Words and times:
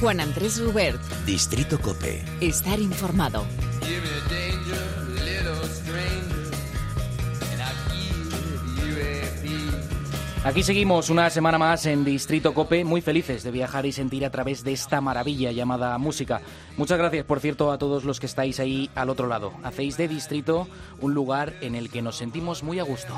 Juan 0.00 0.18
Andrés 0.18 0.58
Rubert. 0.58 0.98
Distrito 1.26 1.78
Cope. 1.78 2.24
Estar 2.40 2.80
informado. 2.80 3.44
Aquí 10.42 10.62
seguimos 10.62 11.10
una 11.10 11.28
semana 11.28 11.58
más 11.58 11.84
en 11.84 12.02
Distrito 12.02 12.54
Cope, 12.54 12.82
muy 12.82 13.02
felices 13.02 13.42
de 13.42 13.50
viajar 13.50 13.84
y 13.84 13.92
sentir 13.92 14.24
a 14.24 14.30
través 14.30 14.64
de 14.64 14.72
esta 14.72 15.02
maravilla 15.02 15.52
llamada 15.52 15.98
música. 15.98 16.40
Muchas 16.78 16.96
gracias, 16.96 17.26
por 17.26 17.40
cierto, 17.40 17.70
a 17.70 17.76
todos 17.76 18.04
los 18.04 18.20
que 18.20 18.26
estáis 18.26 18.58
ahí 18.58 18.88
al 18.94 19.10
otro 19.10 19.26
lado. 19.26 19.52
Hacéis 19.62 19.98
de 19.98 20.08
Distrito 20.08 20.66
un 21.02 21.12
lugar 21.12 21.56
en 21.60 21.74
el 21.74 21.90
que 21.90 22.00
nos 22.00 22.16
sentimos 22.16 22.62
muy 22.62 22.78
a 22.78 22.84
gusto. 22.84 23.14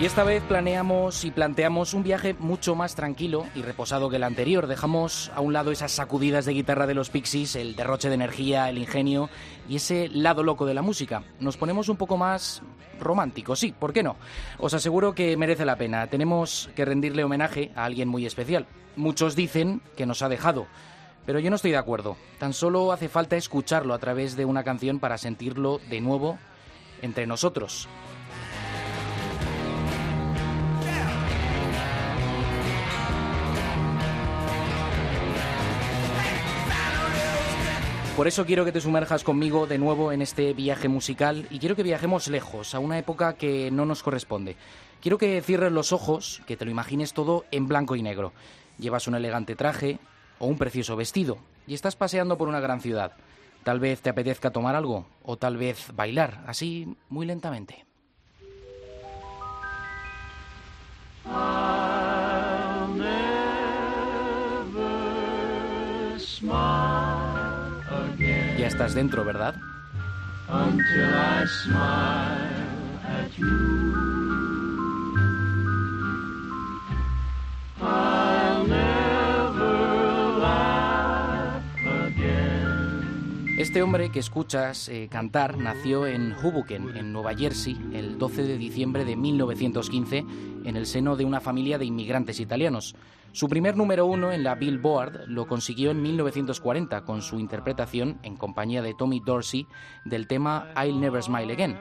Y 0.00 0.06
esta 0.06 0.24
vez 0.24 0.42
planeamos 0.44 1.26
y 1.26 1.30
planteamos 1.30 1.92
un 1.92 2.02
viaje 2.02 2.34
mucho 2.38 2.74
más 2.74 2.94
tranquilo 2.94 3.44
y 3.54 3.60
reposado 3.60 4.08
que 4.08 4.16
el 4.16 4.22
anterior. 4.24 4.66
Dejamos 4.66 5.30
a 5.34 5.42
un 5.42 5.52
lado 5.52 5.72
esas 5.72 5.92
sacudidas 5.92 6.46
de 6.46 6.54
guitarra 6.54 6.86
de 6.86 6.94
los 6.94 7.10
Pixies, 7.10 7.54
el 7.54 7.76
derroche 7.76 8.08
de 8.08 8.14
energía, 8.14 8.70
el 8.70 8.78
ingenio 8.78 9.28
y 9.68 9.76
ese 9.76 10.08
lado 10.08 10.42
loco 10.42 10.64
de 10.64 10.72
la 10.72 10.80
música. 10.80 11.22
Nos 11.38 11.58
ponemos 11.58 11.90
un 11.90 11.98
poco 11.98 12.16
más 12.16 12.62
románticos, 12.98 13.60
sí, 13.60 13.74
¿por 13.78 13.92
qué 13.92 14.02
no? 14.02 14.16
Os 14.56 14.72
aseguro 14.72 15.14
que 15.14 15.36
merece 15.36 15.66
la 15.66 15.76
pena. 15.76 16.06
Tenemos 16.06 16.70
que 16.74 16.86
rendirle 16.86 17.22
homenaje 17.22 17.70
a 17.76 17.84
alguien 17.84 18.08
muy 18.08 18.24
especial. 18.24 18.66
Muchos 18.96 19.36
dicen 19.36 19.82
que 19.98 20.06
nos 20.06 20.22
ha 20.22 20.30
dejado. 20.30 20.66
Pero 21.26 21.40
yo 21.40 21.50
no 21.50 21.56
estoy 21.56 21.72
de 21.72 21.76
acuerdo. 21.76 22.16
Tan 22.38 22.54
solo 22.54 22.92
hace 22.92 23.10
falta 23.10 23.36
escucharlo 23.36 23.92
a 23.92 23.98
través 23.98 24.34
de 24.34 24.46
una 24.46 24.64
canción 24.64 24.98
para 24.98 25.18
sentirlo 25.18 25.78
de 25.90 26.00
nuevo 26.00 26.38
entre 27.02 27.26
nosotros. 27.26 27.86
Por 38.20 38.28
eso 38.28 38.44
quiero 38.44 38.66
que 38.66 38.72
te 38.72 38.82
sumerjas 38.82 39.24
conmigo 39.24 39.66
de 39.66 39.78
nuevo 39.78 40.12
en 40.12 40.20
este 40.20 40.52
viaje 40.52 40.88
musical 40.88 41.46
y 41.48 41.58
quiero 41.58 41.74
que 41.74 41.82
viajemos 41.82 42.28
lejos, 42.28 42.74
a 42.74 42.78
una 42.78 42.98
época 42.98 43.32
que 43.32 43.70
no 43.70 43.86
nos 43.86 44.02
corresponde. 44.02 44.56
Quiero 45.00 45.16
que 45.16 45.40
cierres 45.40 45.72
los 45.72 45.90
ojos, 45.90 46.42
que 46.46 46.58
te 46.58 46.66
lo 46.66 46.70
imagines 46.70 47.14
todo 47.14 47.46
en 47.50 47.66
blanco 47.66 47.96
y 47.96 48.02
negro. 48.02 48.34
Llevas 48.78 49.08
un 49.08 49.14
elegante 49.14 49.56
traje 49.56 50.00
o 50.38 50.48
un 50.48 50.58
precioso 50.58 50.96
vestido 50.96 51.38
y 51.66 51.72
estás 51.72 51.96
paseando 51.96 52.36
por 52.36 52.48
una 52.48 52.60
gran 52.60 52.82
ciudad. 52.82 53.12
Tal 53.64 53.80
vez 53.80 54.02
te 54.02 54.10
apetezca 54.10 54.50
tomar 54.50 54.76
algo 54.76 55.06
o 55.22 55.38
tal 55.38 55.56
vez 55.56 55.86
bailar, 55.94 56.44
así 56.46 56.94
muy 57.08 57.24
lentamente. 57.24 57.86
Estás 68.80 68.94
dentro, 68.94 69.26
¿verdad? 69.26 69.54
Este 83.60 83.82
hombre 83.82 84.10
que 84.10 84.20
escuchas 84.20 84.88
eh, 84.88 85.08
cantar 85.10 85.58
nació 85.58 86.06
en 86.06 86.32
Hoboken, 86.32 86.96
en 86.96 87.12
Nueva 87.12 87.34
Jersey, 87.34 87.76
el 87.92 88.16
12 88.16 88.44
de 88.44 88.56
diciembre 88.56 89.04
de 89.04 89.16
1915, 89.16 90.24
en 90.64 90.76
el 90.76 90.86
seno 90.86 91.14
de 91.14 91.26
una 91.26 91.42
familia 91.42 91.76
de 91.76 91.84
inmigrantes 91.84 92.40
italianos. 92.40 92.96
Su 93.32 93.50
primer 93.50 93.76
número 93.76 94.06
uno 94.06 94.32
en 94.32 94.44
la 94.44 94.54
Billboard 94.54 95.26
lo 95.26 95.46
consiguió 95.46 95.90
en 95.90 96.00
1940 96.00 97.04
con 97.04 97.20
su 97.20 97.38
interpretación, 97.38 98.18
en 98.22 98.38
compañía 98.38 98.80
de 98.80 98.94
Tommy 98.94 99.20
Dorsey, 99.20 99.66
del 100.06 100.26
tema 100.26 100.72
I'll 100.74 100.98
Never 100.98 101.22
Smile 101.22 101.52
Again. 101.52 101.76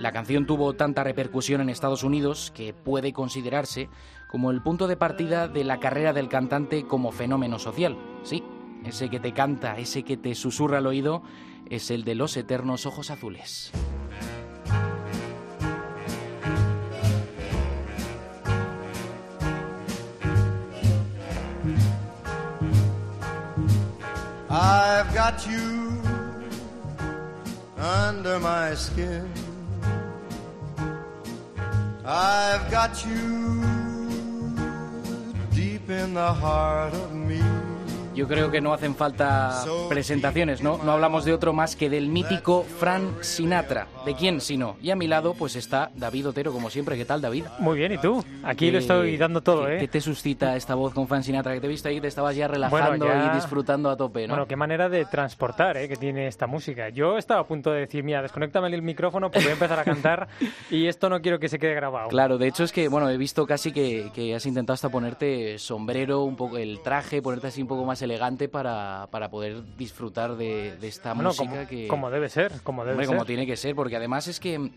La 0.00 0.10
canción 0.10 0.44
tuvo 0.44 0.74
tanta 0.74 1.04
repercusión 1.04 1.60
en 1.60 1.68
Estados 1.68 2.02
Unidos 2.02 2.50
que 2.52 2.74
puede 2.74 3.12
considerarse 3.12 3.88
como 4.28 4.50
el 4.50 4.60
punto 4.60 4.88
de 4.88 4.96
partida 4.96 5.46
de 5.46 5.62
la 5.62 5.78
carrera 5.78 6.12
del 6.12 6.28
cantante 6.28 6.84
como 6.84 7.12
fenómeno 7.12 7.60
social. 7.60 7.96
Sí, 8.24 8.42
ese 8.86 9.08
que 9.08 9.20
te 9.20 9.32
canta, 9.32 9.78
ese 9.78 10.02
que 10.02 10.16
te 10.16 10.34
susurra 10.34 10.78
al 10.78 10.86
oído, 10.86 11.22
es 11.68 11.90
el 11.90 12.04
de 12.04 12.14
los 12.14 12.36
eternos 12.36 12.86
ojos 12.86 13.10
azules. 13.10 13.72
I've 24.54 25.14
got 25.14 25.46
you 25.46 26.00
under 27.78 28.38
my 28.38 28.74
skin. 28.74 29.28
I've 32.04 32.70
got 32.70 33.04
you 33.06 33.62
deep 35.54 35.88
in 35.88 36.14
the 36.14 36.32
heart 36.32 36.92
of 36.94 37.12
me. 37.12 37.40
Yo 38.14 38.28
creo 38.28 38.50
que 38.50 38.60
no 38.60 38.74
hacen 38.74 38.94
falta 38.94 39.64
presentaciones, 39.88 40.62
¿no? 40.62 40.78
No 40.84 40.92
hablamos 40.92 41.24
de 41.24 41.32
otro 41.32 41.54
más 41.54 41.76
que 41.76 41.88
del 41.88 42.08
mítico 42.08 42.62
Fran 42.62 43.16
Sinatra. 43.22 43.86
¿De 44.04 44.14
quién 44.14 44.42
si 44.42 44.58
no? 44.58 44.76
Y 44.82 44.90
a 44.90 44.96
mi 44.96 45.06
lado 45.06 45.32
pues 45.32 45.56
está 45.56 45.90
David 45.94 46.28
Otero, 46.28 46.52
como 46.52 46.68
siempre. 46.68 46.98
¿Qué 46.98 47.06
tal, 47.06 47.22
David? 47.22 47.44
Muy 47.58 47.78
bien, 47.78 47.92
¿y 47.92 47.98
tú? 47.98 48.22
Aquí 48.42 48.70
lo 48.70 48.78
estoy 48.78 49.16
dando 49.16 49.40
todo, 49.40 49.66
¿eh? 49.66 49.78
¿Qué 49.78 49.88
te 49.88 50.02
suscita 50.02 50.56
esta 50.56 50.74
voz 50.74 50.92
con 50.92 51.08
Fran 51.08 51.24
Sinatra? 51.24 51.54
Que 51.54 51.60
te 51.60 51.66
he 51.66 51.70
visto 51.70 51.88
ahí, 51.88 52.02
te 52.02 52.08
estabas 52.08 52.36
ya 52.36 52.48
relajando 52.48 53.06
y 53.06 53.34
disfrutando 53.34 53.88
a 53.88 53.96
tope, 53.96 54.26
¿no? 54.26 54.34
Bueno, 54.34 54.46
qué 54.46 54.56
manera 54.56 54.90
de 54.90 55.06
transportar, 55.06 55.78
¿eh? 55.78 55.88
Que 55.88 55.96
tiene 55.96 56.26
esta 56.26 56.46
música. 56.46 56.90
Yo 56.90 57.16
estaba 57.16 57.40
a 57.40 57.46
punto 57.46 57.70
de 57.70 57.80
decir, 57.80 58.04
mira, 58.04 58.20
desconéctame 58.20 58.68
el 58.68 58.82
micrófono 58.82 59.30
porque 59.30 59.44
voy 59.44 59.50
a 59.50 59.54
empezar 59.54 59.78
a 59.78 59.84
cantar 59.84 60.28
y 60.70 60.86
esto 60.86 61.08
no 61.08 61.22
quiero 61.22 61.38
que 61.38 61.48
se 61.48 61.58
quede 61.58 61.74
grabado. 61.74 62.08
Claro, 62.08 62.36
de 62.36 62.48
hecho 62.48 62.64
es 62.64 62.72
que, 62.72 62.88
bueno, 62.88 63.08
he 63.08 63.16
visto 63.16 63.46
casi 63.46 63.72
que, 63.72 64.10
que 64.14 64.34
has 64.34 64.44
intentado 64.44 64.74
hasta 64.74 64.90
ponerte 64.90 65.58
sombrero, 65.58 66.24
un 66.24 66.36
poco 66.36 66.58
el 66.58 66.82
traje, 66.82 67.22
ponerte 67.22 67.46
así 67.46 67.62
un 67.62 67.68
poco 67.68 67.84
más 67.84 68.01
elegante 68.02 68.48
para, 68.48 69.08
para 69.10 69.30
poder 69.30 69.76
disfrutar 69.76 70.36
de, 70.36 70.76
de 70.76 70.88
esta 70.88 71.14
música 71.14 71.48
como, 71.48 71.68
que... 71.68 71.88
Como 71.88 72.10
debe 72.10 72.28
ser, 72.28 72.60
como 72.62 72.82
debe 72.82 72.92
Hombre, 72.92 73.06
ser. 73.06 73.16
como 73.16 73.26
tiene 73.26 73.46
que 73.46 73.56
ser, 73.56 73.74
porque 73.74 73.96
además 73.96 74.28
es 74.28 74.40
que... 74.40 74.70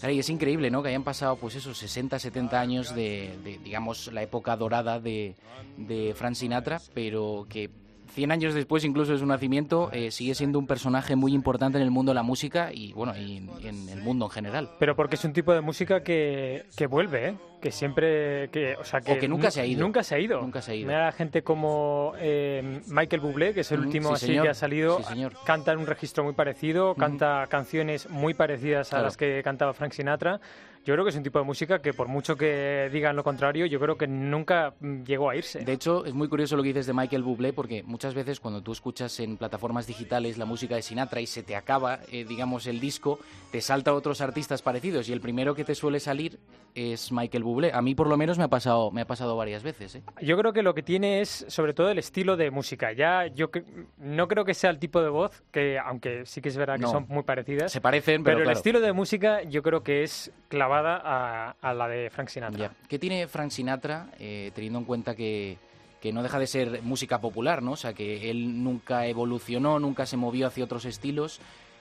Claro, 0.00 0.14
y 0.14 0.20
es 0.20 0.30
increíble, 0.30 0.70
¿no? 0.70 0.82
Que 0.82 0.90
hayan 0.90 1.02
pasado, 1.02 1.36
pues 1.36 1.56
esos 1.56 1.76
60, 1.78 2.18
70 2.18 2.60
años 2.60 2.94
de, 2.94 3.36
de 3.42 3.58
digamos, 3.58 4.12
la 4.12 4.22
época 4.22 4.56
dorada 4.56 5.00
de, 5.00 5.34
de 5.76 6.14
Frank 6.14 6.34
Sinatra, 6.34 6.80
pero 6.94 7.46
que 7.48 7.70
100 8.08 8.32
años 8.32 8.54
después, 8.54 8.84
incluso 8.84 9.12
de 9.12 9.18
su 9.18 9.26
nacimiento, 9.26 9.90
eh, 9.92 10.10
sigue 10.10 10.34
siendo 10.34 10.58
un 10.58 10.66
personaje 10.66 11.16
muy 11.16 11.32
importante 11.34 11.78
en 11.78 11.84
el 11.84 11.90
mundo 11.90 12.10
de 12.10 12.14
la 12.16 12.22
música 12.22 12.70
y, 12.72 12.92
bueno, 12.92 13.16
y, 13.16 13.38
en 13.62 13.88
el 13.88 14.00
mundo 14.02 14.26
en 14.26 14.30
general. 14.30 14.70
Pero 14.78 14.96
porque 14.96 15.16
es 15.16 15.24
un 15.24 15.32
tipo 15.32 15.52
de 15.54 15.60
música 15.60 16.02
que, 16.02 16.64
que 16.76 16.86
vuelve, 16.86 17.28
¿eh? 17.28 17.34
Que 17.60 17.72
siempre... 17.72 18.48
Que, 18.50 18.76
o, 18.76 18.84
sea, 18.84 19.00
que, 19.00 19.12
O 19.14 19.18
que 19.18 19.26
nunca 19.26 19.50
se 19.50 19.60
ha 19.60 19.66
ido. 19.66 19.80
Nunca 19.82 20.02
se 20.04 20.14
ha 20.14 20.18
ido. 20.20 20.40
Nunca 20.40 20.62
se 20.62 20.72
ha 20.72 20.74
ido. 20.76 20.86
Mira 20.86 21.08
a 21.08 21.12
gente 21.12 21.42
como 21.42 22.12
eh, 22.18 22.80
Michael 22.86 23.20
Bublé, 23.20 23.52
que 23.52 23.60
es 23.60 23.72
el 23.72 23.80
Mm, 23.80 23.84
último 23.86 24.08
sí, 24.10 24.14
así 24.14 24.26
señor. 24.26 24.44
que 24.44 24.50
ha 24.50 24.54
salido, 24.54 24.98
Sí, 24.98 25.04
señor. 25.04 25.32
canta 25.44 25.72
en 25.72 25.78
un 25.80 25.86
registro 25.86 26.22
muy 26.22 26.34
parecido, 26.34 26.94
canta 26.94 27.46
canciones 27.48 28.08
muy 28.10 28.34
parecidas 28.34 28.88
a 28.88 28.90
Claro. 28.90 29.04
las 29.06 29.16
que 29.16 29.42
cantaba 29.42 29.72
Frank 29.74 29.92
Sinatra. 29.92 30.40
Yo 30.84 30.94
creo 30.94 31.04
que 31.04 31.10
es 31.10 31.16
un 31.16 31.22
tipo 31.22 31.38
de 31.38 31.44
música 31.44 31.80
que 31.80 31.92
por 31.92 32.08
mucho 32.08 32.36
que 32.36 32.88
digan 32.92 33.14
lo 33.14 33.22
contrario, 33.24 33.66
yo 33.66 33.78
creo 33.78 33.96
que 33.98 34.06
nunca 34.06 34.74
mm, 34.80 35.02
llegó 35.04 35.28
a 35.30 35.36
irse. 35.36 35.60
De 35.60 35.72
hecho, 35.72 36.04
es 36.06 36.14
muy 36.14 36.28
curioso 36.28 36.56
lo 36.56 36.62
que 36.62 36.68
dices 36.68 36.86
de 36.86 36.94
Michael 36.94 37.22
Bublé, 37.22 37.52
porque 37.52 37.82
muchas 37.82 38.14
veces 38.14 38.40
cuando 38.40 38.62
tú 38.62 38.72
escuchas 38.72 39.20
en 39.20 39.36
plataformas 39.36 39.86
digitales 39.86 40.38
la 40.38 40.44
música 40.46 40.76
de 40.76 40.82
Sinatra 40.82 41.20
y 41.20 41.26
se 41.26 41.42
te 41.42 41.56
acaba, 41.56 42.00
eh, 42.10 42.24
digamos, 42.26 42.66
el 42.66 42.80
disco, 42.80 43.18
te 43.52 43.60
salta 43.60 43.90
a 43.90 43.94
otros 43.94 44.20
artistas 44.20 44.62
parecidos 44.62 45.08
y 45.08 45.12
el 45.12 45.20
primero 45.20 45.54
que 45.54 45.64
te 45.64 45.74
suele 45.74 46.00
salir 46.00 46.38
es 46.74 47.10
Michael 47.12 47.42
Bublé. 47.44 47.72
A 47.72 47.82
mí 47.82 47.94
por 47.94 48.06
lo 48.08 48.16
menos 48.16 48.38
me 48.38 48.44
ha 48.44 48.48
pasado, 48.48 48.90
me 48.90 49.00
ha 49.00 49.06
pasado 49.06 49.36
varias 49.36 49.62
veces. 49.62 49.96
¿eh? 49.96 50.02
Yo 50.22 50.36
creo 50.38 50.52
que 50.52 50.62
lo 50.62 50.74
que 50.74 50.82
tiene 50.82 51.20
es 51.20 51.44
sobre 51.48 51.74
todo 51.74 51.90
el 51.90 51.98
estilo 51.98 52.36
de 52.36 52.50
música. 52.50 52.92
Ya 52.92 53.26
yo 53.26 53.50
no 53.98 54.28
creo 54.28 54.44
que 54.44 54.54
sea 54.54 54.70
el 54.70 54.78
tipo 54.78 55.02
de 55.02 55.08
voz 55.08 55.42
que, 55.50 55.78
aunque 55.78 56.24
sí 56.24 56.40
que 56.40 56.48
es 56.50 56.56
verdad 56.56 56.76
que 56.76 56.82
No. 56.82 56.90
son 56.92 57.06
muy 57.08 57.24
parecidas, 57.24 57.72
Se 57.72 57.80
parecen, 57.80 58.22
pero, 58.22 58.36
pero, 58.36 58.38
el 58.38 58.44
claro. 58.44 58.58
estilo 58.58 58.80
de 58.80 58.92
música 58.92 59.42
yo 59.42 59.62
creo 59.62 59.82
que 59.82 60.02
es 60.02 60.30
clavada 60.68 61.00
a, 61.02 61.56
a 61.62 61.74
la 61.74 61.88
de 61.88 62.10
Frank 62.10 62.28
Sinatra. 62.28 62.58
Ya. 62.58 62.72
¿Qué 62.88 62.98
tiene 62.98 63.26
Frank 63.26 63.50
Sinatra, 63.50 64.08
eh, 64.18 64.50
teniendo 64.54 64.78
en 64.78 64.84
cuenta 64.84 65.14
que, 65.14 65.56
que 66.00 66.12
no 66.12 66.22
deja 66.22 66.38
de 66.38 66.46
ser 66.46 66.82
música 66.82 67.20
popular, 67.20 67.62
¿no? 67.62 67.72
O 67.72 67.76
sea, 67.76 67.94
que 67.94 68.30
él 68.30 68.62
nunca 68.62 69.06
evolucionó, 69.06 69.78
nunca 69.78 70.04
se 70.04 70.16
movió 70.16 70.46
hacia 70.46 70.64
otros 70.64 70.84
estilos. 70.84 71.40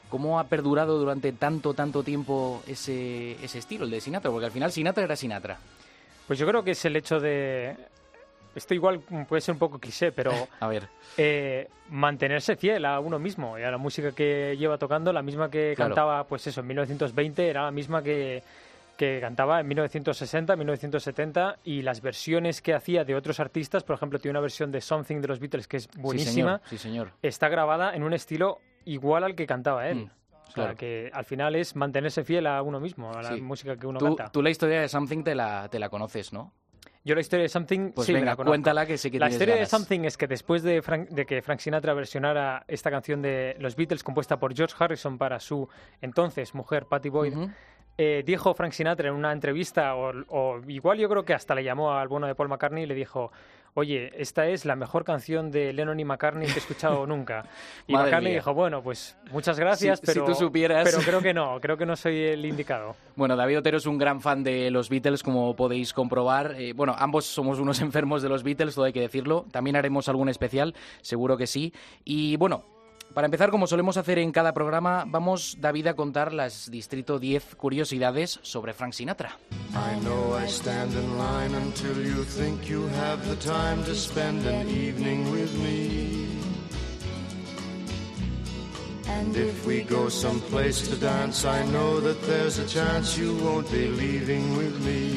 ¿Cómo 0.09 0.39
ha 0.39 0.45
perdurado 0.45 0.97
durante 0.97 1.33
tanto, 1.33 1.73
tanto 1.73 2.01
tiempo 2.01 2.63
ese, 2.65 3.33
ese 3.43 3.59
estilo, 3.59 3.83
el 3.83 3.91
de 3.91 3.99
Sinatra? 3.99 4.31
Porque 4.31 4.45
al 4.45 4.53
final 4.53 4.71
Sinatra 4.71 5.03
era 5.03 5.17
Sinatra. 5.17 5.57
Pues 6.25 6.39
yo 6.39 6.47
creo 6.47 6.63
que 6.63 6.71
es 6.71 6.85
el 6.85 6.95
hecho 6.95 7.19
de 7.19 7.75
esto 8.55 8.73
igual 8.73 9.01
puede 9.27 9.41
ser 9.41 9.53
un 9.53 9.59
poco 9.59 9.79
cliché, 9.79 10.11
pero 10.11 10.31
a 10.59 10.67
ver. 10.67 10.87
Eh, 11.17 11.67
mantenerse 11.89 12.55
fiel 12.55 12.85
a 12.85 12.99
uno 12.99 13.19
mismo 13.19 13.59
y 13.59 13.63
a 13.63 13.69
la 13.69 13.77
música 13.77 14.13
que 14.13 14.55
lleva 14.57 14.77
tocando, 14.77 15.13
la 15.13 15.21
misma 15.21 15.51
que 15.51 15.75
cantaba, 15.77 16.23
pues 16.23 16.47
eso, 16.47 16.61
en 16.61 16.67
1920 16.67 17.49
era 17.49 17.65
la 17.65 17.71
misma 17.71 18.01
que, 18.01 18.41
que 18.97 19.19
cantaba 19.21 19.59
en 19.61 19.67
1960, 19.67 20.55
1970 20.55 21.59
y 21.63 21.81
las 21.83 22.01
versiones 22.01 22.61
que 22.61 22.73
hacía 22.73 23.05
de 23.05 23.15
otros 23.15 23.39
artistas, 23.39 23.83
por 23.83 23.95
ejemplo, 23.95 24.19
tiene 24.19 24.31
una 24.31 24.41
versión 24.41 24.71
de 24.71 24.81
Something 24.81 25.21
de 25.21 25.27
los 25.27 25.39
Beatles 25.39 25.67
que 25.67 25.77
es 25.77 25.89
buenísima. 25.95 26.61
Sí, 26.65 26.77
señor. 26.77 27.11
Está 27.21 27.47
grabada 27.47 27.95
en 27.95 28.03
un 28.03 28.13
estilo 28.13 28.59
igual 28.85 29.23
al 29.23 29.35
que 29.35 29.45
cantaba 29.45 29.87
él. 29.87 30.05
Mm, 30.05 30.09
o 30.47 30.51
sea, 30.51 30.75
que 30.75 31.11
al 31.13 31.25
final 31.25 31.55
es 31.55 31.75
mantenerse 31.75 32.23
fiel 32.23 32.47
a 32.47 32.61
uno 32.61 32.79
mismo, 32.79 33.13
a 33.13 33.21
la 33.21 33.37
música 33.37 33.77
que 33.77 33.85
uno 33.85 33.99
canta. 33.99 34.31
Tú 34.31 34.41
la 34.41 34.49
historia 34.49 34.81
de 34.81 34.89
Something 34.89 35.23
te 35.23 35.35
la, 35.35 35.69
te 35.69 35.77
la 35.77 35.89
conoces, 35.89 36.33
¿no? 36.33 36.51
Yo 37.07 37.15
la 37.15 37.21
historia 37.21 37.43
de 37.43 37.49
Something, 37.49 37.91
pues 37.93 38.05
sí, 38.05 38.11
venga, 38.11 38.35
cuéntala 38.35 38.85
que 38.85 38.97
sé 38.97 39.09
que 39.09 39.17
La 39.17 39.29
historia 39.29 39.55
de 39.55 39.65
Something 39.65 40.01
es 40.01 40.17
que 40.17 40.27
después 40.27 40.61
de, 40.61 40.81
de, 41.09 41.25
que 41.25 41.41
Frank 41.41 41.59
Sinatra 41.59 41.93
versionara 41.93 42.65
esta 42.67 42.91
canción 42.91 43.21
de 43.21 43.55
los 43.59 43.77
Beatles 43.77 44.03
compuesta 44.03 44.39
por 44.39 44.53
George 44.53 44.75
Harrison 44.77 45.17
para 45.17 45.39
su 45.39 45.69
entonces 46.01 46.53
mujer 46.53 46.85
Patty 46.85 47.07
Boyd, 47.07 47.33
eh, 47.97 48.23
dijo 48.25 48.53
Frank 48.53 48.73
Sinatra 48.73 49.09
en 49.09 49.15
una 49.15 49.31
entrevista, 49.31 49.95
o, 49.95 50.61
igual 50.67 50.99
yo 50.99 51.09
creo 51.09 51.25
que 51.25 51.33
hasta 51.33 51.55
le 51.55 51.63
llamó 51.63 51.93
al 51.93 52.07
bueno 52.07 52.27
de 52.27 52.35
Paul 52.35 52.49
McCartney 52.49 52.83
y 52.83 52.85
le 52.85 52.93
dijo, 52.93 53.31
oye, 53.73 54.11
esta 54.15 54.47
es 54.47 54.65
la 54.65 54.75
mejor 54.75 55.03
canción 55.03 55.51
de 55.51 55.73
Lennon 55.73 55.99
y 55.99 56.05
McCartney 56.05 56.47
que 56.47 56.53
he 56.53 56.57
escuchado 56.57 57.05
nunca. 57.07 57.43
Y 57.87 57.93
McCartney 57.93 58.33
dijo, 58.33 58.53
bueno, 58.53 58.81
pues 58.81 59.17
muchas 59.31 59.59
gracias, 59.59 60.01
pero, 60.01 60.25
tú 60.25 60.35
supieras... 60.35 60.83
pero 60.83 61.03
creo 61.03 61.21
que 61.21 61.33
no, 61.33 61.59
creo 61.59 61.77
que 61.77 61.85
no 61.85 61.95
soy 61.95 62.17
el 62.19 62.45
indicado. 62.45 62.95
Bueno, 63.15 63.35
David 63.35 63.59
Otero 63.59 63.77
es 63.77 63.85
un 63.85 63.97
gran 63.97 64.21
fan 64.21 64.43
de 64.43 64.69
los 64.71 64.89
Beatles, 64.89 65.23
como 65.23 65.55
podéis 65.55 65.93
comprobar. 65.93 66.55
Eh, 66.57 66.73
bueno, 66.73 66.95
ambos 66.97 67.25
somos 67.25 67.59
unos 67.59 67.81
enfermos 67.81 68.21
de 68.21 68.29
los 68.29 68.43
Beatles, 68.43 68.75
todo 68.75 68.85
hay 68.85 68.93
que 68.93 69.01
decirlo. 69.01 69.45
También 69.51 69.75
haremos 69.75 70.07
algún 70.09 70.29
especial, 70.29 70.75
seguro 71.01 71.37
que 71.37 71.47
sí. 71.47 71.73
Y 72.03 72.37
bueno, 72.37 72.63
para 73.13 73.25
empezar, 73.25 73.49
como 73.49 73.67
solemos 73.67 73.97
hacer 73.97 74.19
en 74.19 74.31
cada 74.31 74.53
programa, 74.53 75.05
vamos, 75.07 75.57
David, 75.59 75.87
a 75.87 75.95
contar 75.95 76.33
las 76.33 76.69
Distrito 76.69 77.19
10 77.19 77.55
curiosidades 77.55 78.39
sobre 78.43 78.73
Frank 78.73 78.93
Sinatra. 78.93 79.37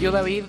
Yo, 0.00 0.10
David, 0.10 0.44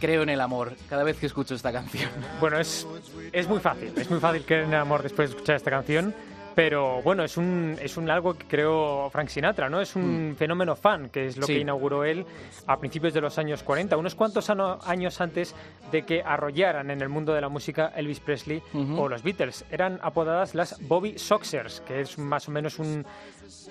creo 0.00 0.22
en 0.22 0.30
el 0.30 0.40
amor 0.40 0.74
cada 0.88 1.04
vez 1.04 1.16
que 1.16 1.26
escucho 1.26 1.54
esta 1.54 1.72
canción. 1.72 2.10
Bueno, 2.40 2.58
es, 2.58 2.86
es 3.32 3.46
muy 3.46 3.60
fácil, 3.60 3.92
es 3.96 4.10
muy 4.10 4.18
fácil 4.18 4.44
creer 4.44 4.64
en 4.64 4.70
el 4.70 4.80
amor 4.80 5.02
después 5.02 5.30
de 5.30 5.36
escuchar 5.36 5.56
esta 5.56 5.70
canción. 5.70 6.14
Pero 6.54 7.02
bueno, 7.02 7.24
es 7.24 7.36
un, 7.36 7.76
es 7.80 7.96
un 7.96 8.10
algo 8.10 8.34
que 8.34 8.46
creó 8.46 9.08
Frank 9.10 9.28
Sinatra, 9.28 9.68
¿no? 9.68 9.80
Es 9.80 9.96
un 9.96 10.30
mm. 10.30 10.36
fenómeno 10.36 10.76
fan, 10.76 11.08
que 11.08 11.26
es 11.26 11.36
lo 11.36 11.46
que 11.46 11.58
inauguró 11.58 12.04
él 12.04 12.24
a 12.66 12.78
principios 12.78 13.14
de 13.14 13.20
los 13.20 13.38
años 13.38 13.62
40, 13.62 13.96
unos 13.96 14.14
cuantos 14.14 14.50
años 14.50 15.20
antes 15.20 15.54
de 15.90 16.02
que 16.02 16.22
arrollaran 16.22 16.90
en 16.90 17.00
el 17.00 17.08
mundo 17.08 17.32
de 17.32 17.40
la 17.40 17.48
música 17.48 17.92
Elvis 17.96 18.20
Presley 18.20 18.62
o 18.96 19.08
los 19.08 19.22
Beatles. 19.22 19.64
Eran 19.70 19.98
apodadas 20.02 20.54
las 20.54 20.80
Bobby 20.86 21.18
Soxers, 21.18 21.80
que 21.80 22.00
es 22.00 22.18
más 22.18 22.48
o 22.48 22.50
menos 22.50 22.78
un, 22.78 23.04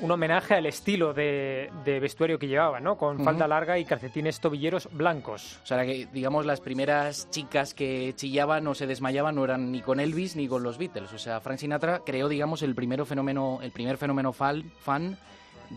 un 0.02 0.12
homenaje 0.12 0.56
al 0.56 0.66
estilo 0.66 1.14
de, 1.14 1.70
vestuario 1.86 2.40
que 2.40 2.48
llevaba, 2.48 2.80
¿no? 2.80 2.98
Con 2.98 3.24
falda 3.24 3.48
larga 3.48 3.78
y 3.78 3.86
calcetines 3.86 4.40
tobilleros 4.40 4.90
blancos. 4.92 5.60
O 5.64 5.66
sea, 5.66 5.86
que 5.86 6.08
digamos 6.12 6.46
las 6.46 6.62
primeras 6.62 7.30
chicas 7.30 7.74
que 7.74 8.14
chillaban 8.16 8.68
o 8.68 8.76
se 8.76 8.88
desmayaban 8.88 9.36
no 9.36 9.44
eran 9.44 9.72
ni 9.72 9.82
con 9.82 10.00
Elvis 10.00 10.36
ni 10.36 10.48
con 10.48 10.64
los 10.64 10.78
Beatles. 10.78 11.14
O 11.14 11.18
sea, 11.18 11.40
Frank 11.42 11.60
Sinatra 11.60 12.02
creó, 12.06 12.30
digamos, 12.30 12.62
el, 12.62 12.76
primero 12.76 13.06
fenómeno, 13.06 13.60
el 13.62 13.72
primer 13.72 13.98
fenómeno 13.98 14.34
fan 14.34 14.64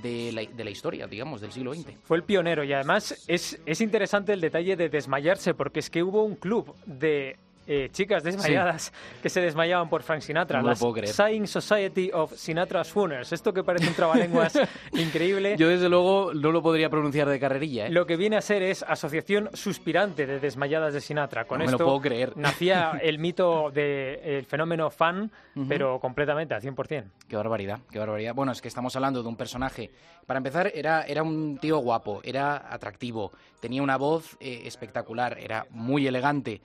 de 0.02 0.32
la, 0.32 0.43
de 0.43 0.64
la, 0.64 0.70
historia, 0.70 1.06
digamos, 1.06 1.40
del 1.40 1.52
siglo 1.52 1.75
XX. 1.75 1.94
Fue 2.02 2.17
el 2.17 2.25
pionero 2.25 2.64
y 2.64 2.73
además 2.73 3.25
es, 3.29 3.61
es 3.64 3.81
interesante 3.81 4.32
el 4.32 4.40
detalle 4.40 4.76
de 4.76 4.88
desmayarse 4.88 5.55
porque 5.55 5.81
es 5.81 5.90
que 5.90 6.02
hubo 6.02 6.25
un 6.25 6.35
club 6.35 6.75
de 6.87 7.37
eh, 7.66 7.88
chicas 7.93 8.22
desmayadas 8.22 8.93
que 9.22 9.28
se 9.28 9.40
desmayaban 9.40 9.88
por 9.88 10.02
Frank 10.02 10.20
Sinatra. 10.20 10.61
No 10.62 10.75
Sighing 10.75 11.46
Society 11.46 12.11
of 12.12 12.34
Sinatra 12.34 12.84
Swooners. 12.84 13.32
Esto 13.32 13.52
que 13.52 13.64
parece 13.64 13.88
un 13.88 13.94
trabalenguas 13.94 14.58
increíble. 14.93 15.56
Yo, 15.56 15.69
desde 15.69 15.88
luego, 15.88 16.32
no 16.34 16.52
lo 16.52 16.62
podría 16.62 16.90
pronunciar 16.90 17.28
de 17.28 17.40
carrerilla. 17.40 17.87
¿eh? 17.87 17.90
Lo 17.90 18.06
que 18.06 18.16
viene 18.16 18.37
a 18.37 18.40
ser 18.40 18.62
es 18.62 18.82
Asociación 18.82 19.50
Suspirante 19.55 20.26
de 20.26 20.40
Desmayadas 20.40 20.94
de 20.94 21.00
Sinatra. 21.00 21.46
Con 21.46 21.58
no 21.58 21.64
esto 21.64 21.78
me 21.78 21.82
lo 21.82 21.87
puedo 21.87 22.00
creer. 22.00 22.37
nacía 22.37 22.99
el 23.02 23.19
mito 23.19 23.70
del 23.70 24.44
fenómeno 24.44 24.90
fan, 24.90 25.31
pero 25.69 25.99
completamente, 26.00 26.55
al 26.55 26.62
100%. 26.62 27.05
Qué 27.28 27.37
barbaridad, 27.37 27.81
qué 27.90 27.99
barbaridad. 27.99 28.34
Bueno, 28.34 28.52
es 28.52 28.61
que 28.61 28.69
estamos 28.69 28.94
hablando 28.96 29.22
de 29.22 29.28
un 29.28 29.37
personaje. 29.37 29.90
Para 30.26 30.38
empezar, 30.38 30.70
era, 30.75 31.02
era 31.02 31.22
un 31.22 31.58
tío 31.58 31.78
guapo, 31.78 32.20
era 32.25 32.72
atractivo, 32.72 33.32
tenía 33.61 33.82
una 33.82 33.96
voz 33.96 34.37
eh, 34.40 34.62
espectacular, 34.64 35.38
era 35.38 35.66
muy 35.70 36.06
elegante 36.06 36.61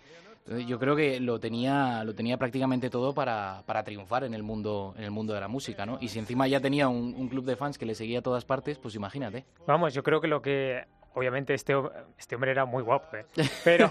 yo 0.58 0.80
creo 0.80 0.96
que 0.96 1.20
lo 1.20 1.40
tenía, 1.40 2.04
lo 2.04 2.16
tenía 2.16 2.38
prácticamente 2.38 2.90
todo 2.90 3.14
para, 3.14 3.64
para, 3.66 3.84
triunfar 3.84 4.24
en 4.24 4.34
el 4.34 4.44
mundo, 4.44 4.94
en 4.98 5.04
el 5.04 5.12
mundo 5.12 5.34
de 5.34 5.42
la 5.42 5.48
música, 5.48 5.86
¿no? 5.86 5.98
Y 6.02 6.08
si 6.10 6.20
encima 6.20 6.48
ya 6.48 6.60
tenía 6.60 6.88
un, 6.88 7.30
club 7.30 7.46
de 7.46 7.56
fans 7.56 7.78
que 7.78 7.86
le 7.86 7.96
seguía 7.96 8.20
a 8.20 8.22
todas 8.22 8.46
partes, 8.46 8.78
pues 8.78 8.96
imagínate. 8.96 9.46
Vamos, 9.68 9.94
yo 9.94 10.04
creo 10.04 10.20
que 10.22 10.28
lo 10.28 10.42
que 10.42 10.86
obviamente 11.14 11.54
este, 11.54 11.74
este 12.18 12.36
hombre 12.36 12.52
era 12.52 12.66
muy 12.66 12.82
guapo, 12.82 13.16
¿eh? 13.16 13.26
pero, 13.64 13.90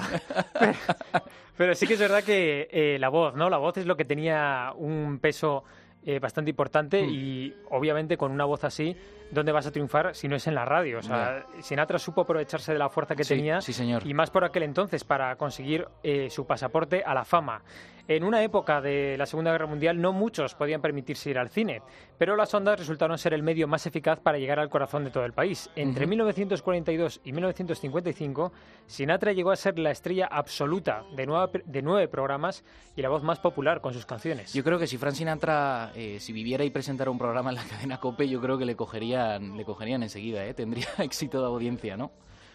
pero, 1.57 1.75
sí 1.75 1.87
que 1.87 1.95
es 1.95 2.01
verdad 2.01 2.25
que 2.25 2.69
eh, 2.71 2.99
la 2.99 3.09
voz, 3.09 3.35
¿no? 3.35 3.49
La 3.51 3.59
voz 3.59 3.77
es 3.77 3.87
lo 3.87 3.97
que 3.97 4.05
tenía 4.05 4.73
un 4.77 5.19
peso 5.21 5.65
eh, 6.05 6.19
bastante 6.21 6.51
importante 6.51 7.03
mm. 7.03 7.11
y 7.11 7.55
obviamente 7.71 8.17
con 8.17 8.33
una 8.33 8.45
voz 8.45 8.65
así, 8.65 8.97
¿dónde 9.31 9.53
vas 9.53 9.67
a 9.67 9.73
triunfar 9.73 10.15
si 10.15 10.29
no 10.29 10.37
es 10.37 10.47
en 10.47 10.55
la 10.55 10.65
radio? 10.65 11.01
O 11.01 11.03
sea, 11.03 11.45
Sinatra 11.61 11.99
supo 11.99 12.23
aprovecharse 12.23 12.73
de 12.73 12.79
la 12.79 12.89
fuerza 12.89 13.15
que 13.15 13.25
tenía 13.25 13.61
sí, 13.61 13.73
señor. 13.73 14.07
y 14.07 14.15
más 14.15 14.31
por 14.31 14.45
aquel 14.45 14.63
entonces 14.63 15.05
para 15.05 15.35
conseguir 15.37 15.87
eh, 16.03 16.31
su 16.31 16.47
pasaporte 16.47 17.03
a 17.05 17.15
la 17.15 17.25
fama. 17.25 17.63
En 18.09 18.25
una 18.25 18.43
época 18.43 18.81
de 18.81 19.19
la 19.19 19.27
Segunda 19.27 19.53
Guerra 19.53 19.67
Mundial 19.67 20.01
no 20.01 20.15
muchos 20.15 20.55
podían 20.55 20.81
permitirse 20.81 21.29
ir 21.29 21.39
al 21.39 21.51
cine, 21.51 21.83
pero 22.17 22.37
las 22.37 22.55
ondas 22.55 22.79
resultaron 22.79 23.19
ser 23.19 23.35
el 23.35 23.43
medio 23.43 23.69
más 23.69 23.85
eficaz 23.85 24.19
para 24.19 24.39
llegar 24.39 24.59
al 24.59 24.71
corazón 24.71 25.05
de 25.05 25.11
todo 25.11 25.27
el 25.27 25.35
país. 25.35 25.69
Entre 25.77 26.07
1942 26.07 27.21
y 27.23 27.33
1955, 27.33 28.51
Sinatra 28.87 29.33
llegó 29.33 29.51
a 29.51 29.57
ser 29.57 29.79
la 29.79 29.91
estrella 29.91 30.27
absoluta 30.27 31.05
de, 31.15 31.63
de 31.67 31.83
nueve 31.83 32.09
programas 32.09 32.65
y 32.97 33.03
la 33.03 33.11
voz 33.11 33.23
más 33.23 33.41
popular 33.41 33.83
con 33.83 33.93
sus 33.93 34.07
canciones. 34.07 34.55
Yo 34.55 34.65
creo 34.65 34.79
que 34.79 34.87
si 34.87 34.97
Frank 34.97 35.15
Sinatra, 35.15 35.93
eh, 35.95 36.19
si 36.19 36.33
viviera 36.33 36.65
y 36.65 36.71
presentara 36.71 37.11
un 37.11 37.19
programa 37.19 37.51
en 37.51 37.57
la 37.57 37.65
cadena 37.69 38.01
COPE, 38.01 38.27
yo 38.27 38.41
creo 38.41 38.57
que 38.57 38.65
le 38.65 38.75
cogerían, 38.75 39.55
le 39.55 39.67
cogerían 39.67 40.03
enseguida, 40.03 40.47
¿eh? 40.47 40.55
tendría 40.55 40.89
éxito 40.99 41.43
de 41.43 41.47
audiencia, 41.47 41.99
¿no? 41.99 42.11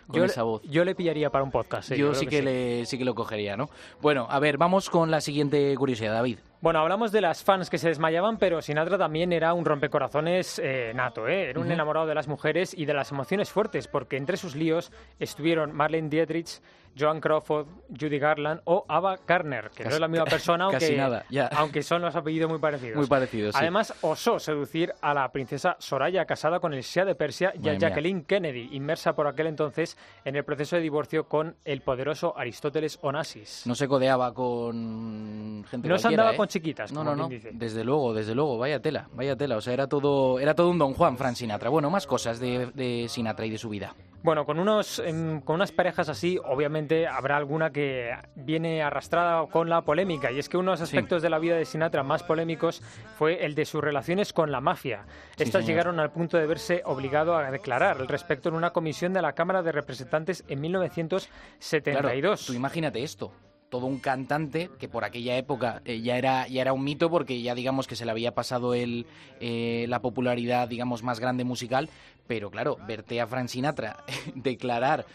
Yo, 0.10 0.25
esa 0.25 0.43
voz. 0.43 0.62
Yo 0.63 0.83
le 0.86 0.95
pillaría 0.95 1.29
para 1.29 1.43
un 1.43 1.51
podcast. 1.51 1.91
yo, 1.93 2.13
sí 2.13 2.27
que, 2.27 2.41
Le, 2.41 2.86
sí 2.86 2.98
que 2.98 3.05
lo 3.05 3.15
cogería, 3.15 3.55
¿no? 3.55 3.69
Bueno, 4.01 4.27
a 4.29 4.39
ver, 4.39 4.57
vamos 4.57 4.89
con 4.89 5.12
la 5.12 5.22
siguiente 5.22 5.75
curiosidad, 5.75 6.13
David. 6.13 6.39
Bueno, 6.62 6.79
hablamos 6.79 7.12
de 7.12 7.19
las 7.19 7.43
fans 7.43 7.69
que 7.69 7.77
se 7.77 7.89
desmayaban, 7.89 8.38
pero 8.38 8.62
Sinatra 8.62 8.98
también 8.98 9.33
era 9.33 9.53
un 9.53 9.65
rompecorazones 9.65 10.62
eh, 10.63 10.93
nato, 10.95 11.27
¿eh? 11.27 11.50
Era 11.50 11.60
un 11.60 11.69
enamorado 11.69 12.05
de 12.05 12.15
las 12.15 12.29
mujeres 12.29 12.74
y 12.74 12.86
de 12.86 12.93
las 12.93 13.12
emociones 13.12 13.51
fuertes, 13.51 13.89
porque 13.89 14.15
entre 14.15 14.38
sus 14.38 14.55
líos 14.55 14.89
estuvieron 15.19 15.75
Marlene 15.75 16.07
Dietrich, 16.07 16.62
Joan 16.97 17.19
Crawford, 17.19 17.67
Judy 17.89 18.19
Garland 18.19 18.62
o 18.65 18.85
Ava 18.88 19.17
Gardner, 19.27 19.69
que 19.75 19.83
no 19.83 19.89
es 19.89 20.00
la 20.00 20.07
misma 20.07 20.25
persona, 20.25 20.65
aunque, 20.65 20.95
nada, 20.95 21.25
aunque 21.57 21.83
son 21.83 22.01
los 22.01 22.15
apellidos 22.15 22.50
muy 22.50 22.59
parecidos. 22.59 22.97
Muy 22.97 23.07
parecidos, 23.07 23.55
Además, 23.55 23.93
osó 24.01 24.39
seducir 24.39 24.93
a 25.01 25.13
la 25.13 25.31
princesa 25.31 25.75
Soraya, 25.79 26.25
casada 26.25 26.59
con 26.59 26.73
el 26.73 26.81
Shah 26.81 27.05
de 27.05 27.15
Persia, 27.15 27.53
y 27.62 27.69
a 27.69 27.77
Jacqueline 27.77 28.23
Kennedy, 28.23 28.69
inmersa 28.71 29.15
por 29.15 29.27
aquel 29.27 29.47
entonces 29.47 29.97
en 30.25 30.35
el 30.35 30.43
proceso 30.43 30.75
de 30.75 30.81
divorcio 30.81 31.27
con 31.27 31.55
el 31.65 31.81
poderoso 31.81 32.38
Aristóteles 32.38 33.00
Onassis. 33.01 33.63
No 33.65 33.75
se 33.75 33.88
codeaba 33.88 34.33
con 34.33 35.65
gente 35.69 35.88
No 35.88 35.97
se 35.97 36.07
andaba 36.07 36.33
¿eh? 36.33 36.38
con 36.38 36.47
chiquitas, 36.47 36.91
no, 36.91 37.03
no, 37.03 37.15
no. 37.15 37.29
Desde 37.29 37.83
luego, 37.83 38.13
desde 38.13 38.35
luego, 38.35 38.57
vaya 38.57 38.81
tela, 38.81 39.09
vaya 39.13 39.35
tela. 39.35 39.57
O 39.57 39.62
sea, 39.62 39.73
era 39.73 39.88
todo, 39.88 40.39
era 40.39 40.53
todo 40.53 40.69
un 40.69 40.77
Don 40.77 40.93
Juan, 40.93 41.17
Frank 41.17 41.35
Sinatra. 41.35 41.69
Bueno, 41.69 41.89
más 41.89 42.07
cosas 42.07 42.39
de, 42.39 42.67
de 42.73 43.07
Sinatra 43.09 43.45
y 43.45 43.50
de 43.50 43.57
su 43.57 43.69
vida. 43.69 43.95
Bueno, 44.23 44.45
con, 44.45 44.57
unos, 44.57 45.00
em, 45.00 45.41
con 45.41 45.55
unas 45.55 45.73
parejas 45.73 46.07
así, 46.07 46.39
obviamente 46.45 46.83
habrá 47.08 47.38
alguna 47.38 47.72
que 47.72 48.16
viene 48.36 48.82
arrastrada 48.82 49.48
con 49.48 49.70
la 49.70 49.82
polémica. 49.82 50.32
Y 50.32 50.40
es 50.40 50.50
que 50.50 50.58
unos 50.58 50.82
aspectos 50.82 51.22
de 51.22 51.30
la 51.30 51.40
vida 51.40 51.56
de 51.56 51.66
Sinatra 51.66 52.04
más 52.04 52.24
polémicos 52.24 52.82
fue 53.18 53.46
el 53.46 53.56
de 53.56 53.66
sus 53.66 53.84
relaciones 53.84 54.34
con 54.34 54.52
la 54.52 54.62
mafia. 54.62 55.06
Estas 55.38 55.66
llegaron 55.66 56.00
al 56.00 56.12
punto 56.12 56.38
de 56.38 56.48
verse 56.48 56.82
obligado 56.86 57.36
a 57.36 57.52
declarar 57.52 58.00
al 58.00 58.08
respecto 58.08 58.50
en 58.50 58.56
una 58.56 58.72
comisión 58.72 59.13
de 59.13 59.22
la 59.22 59.34
Cámara 59.34 59.63
de 59.63 59.72
Representantes 59.72 60.44
en 60.48 60.62
1972. 60.62 62.46
tú 62.46 62.54
imagínate 62.54 63.04
esto 63.04 63.32
todo 63.74 63.88
un 63.88 63.98
cantante 63.98 64.70
que 64.78 64.88
por 64.88 65.04
aquella 65.04 65.36
época 65.36 65.82
eh, 65.84 66.00
ya 66.00 66.16
era 66.16 66.48
ya 66.48 66.62
era 66.62 66.74
un 66.74 66.84
mito 66.84 67.10
porque 67.10 67.42
ya 67.42 67.56
digamos 67.56 67.88
que 67.88 67.96
se 67.96 68.06
le 68.06 68.12
había 68.12 68.36
pasado 68.36 68.75
el, 68.75 69.08
eh, 69.40 69.88
la 69.90 70.00
popularidad 70.00 70.68
digamos 70.68 71.02
más 71.02 71.20
grande 71.20 71.44
musical 71.44 71.90
pero 72.28 72.52
claro 72.52 72.78
verte 72.88 73.20
a 73.20 73.25
Frank 73.25 73.48
Sinatra 73.48 74.04
declarar 74.36 75.08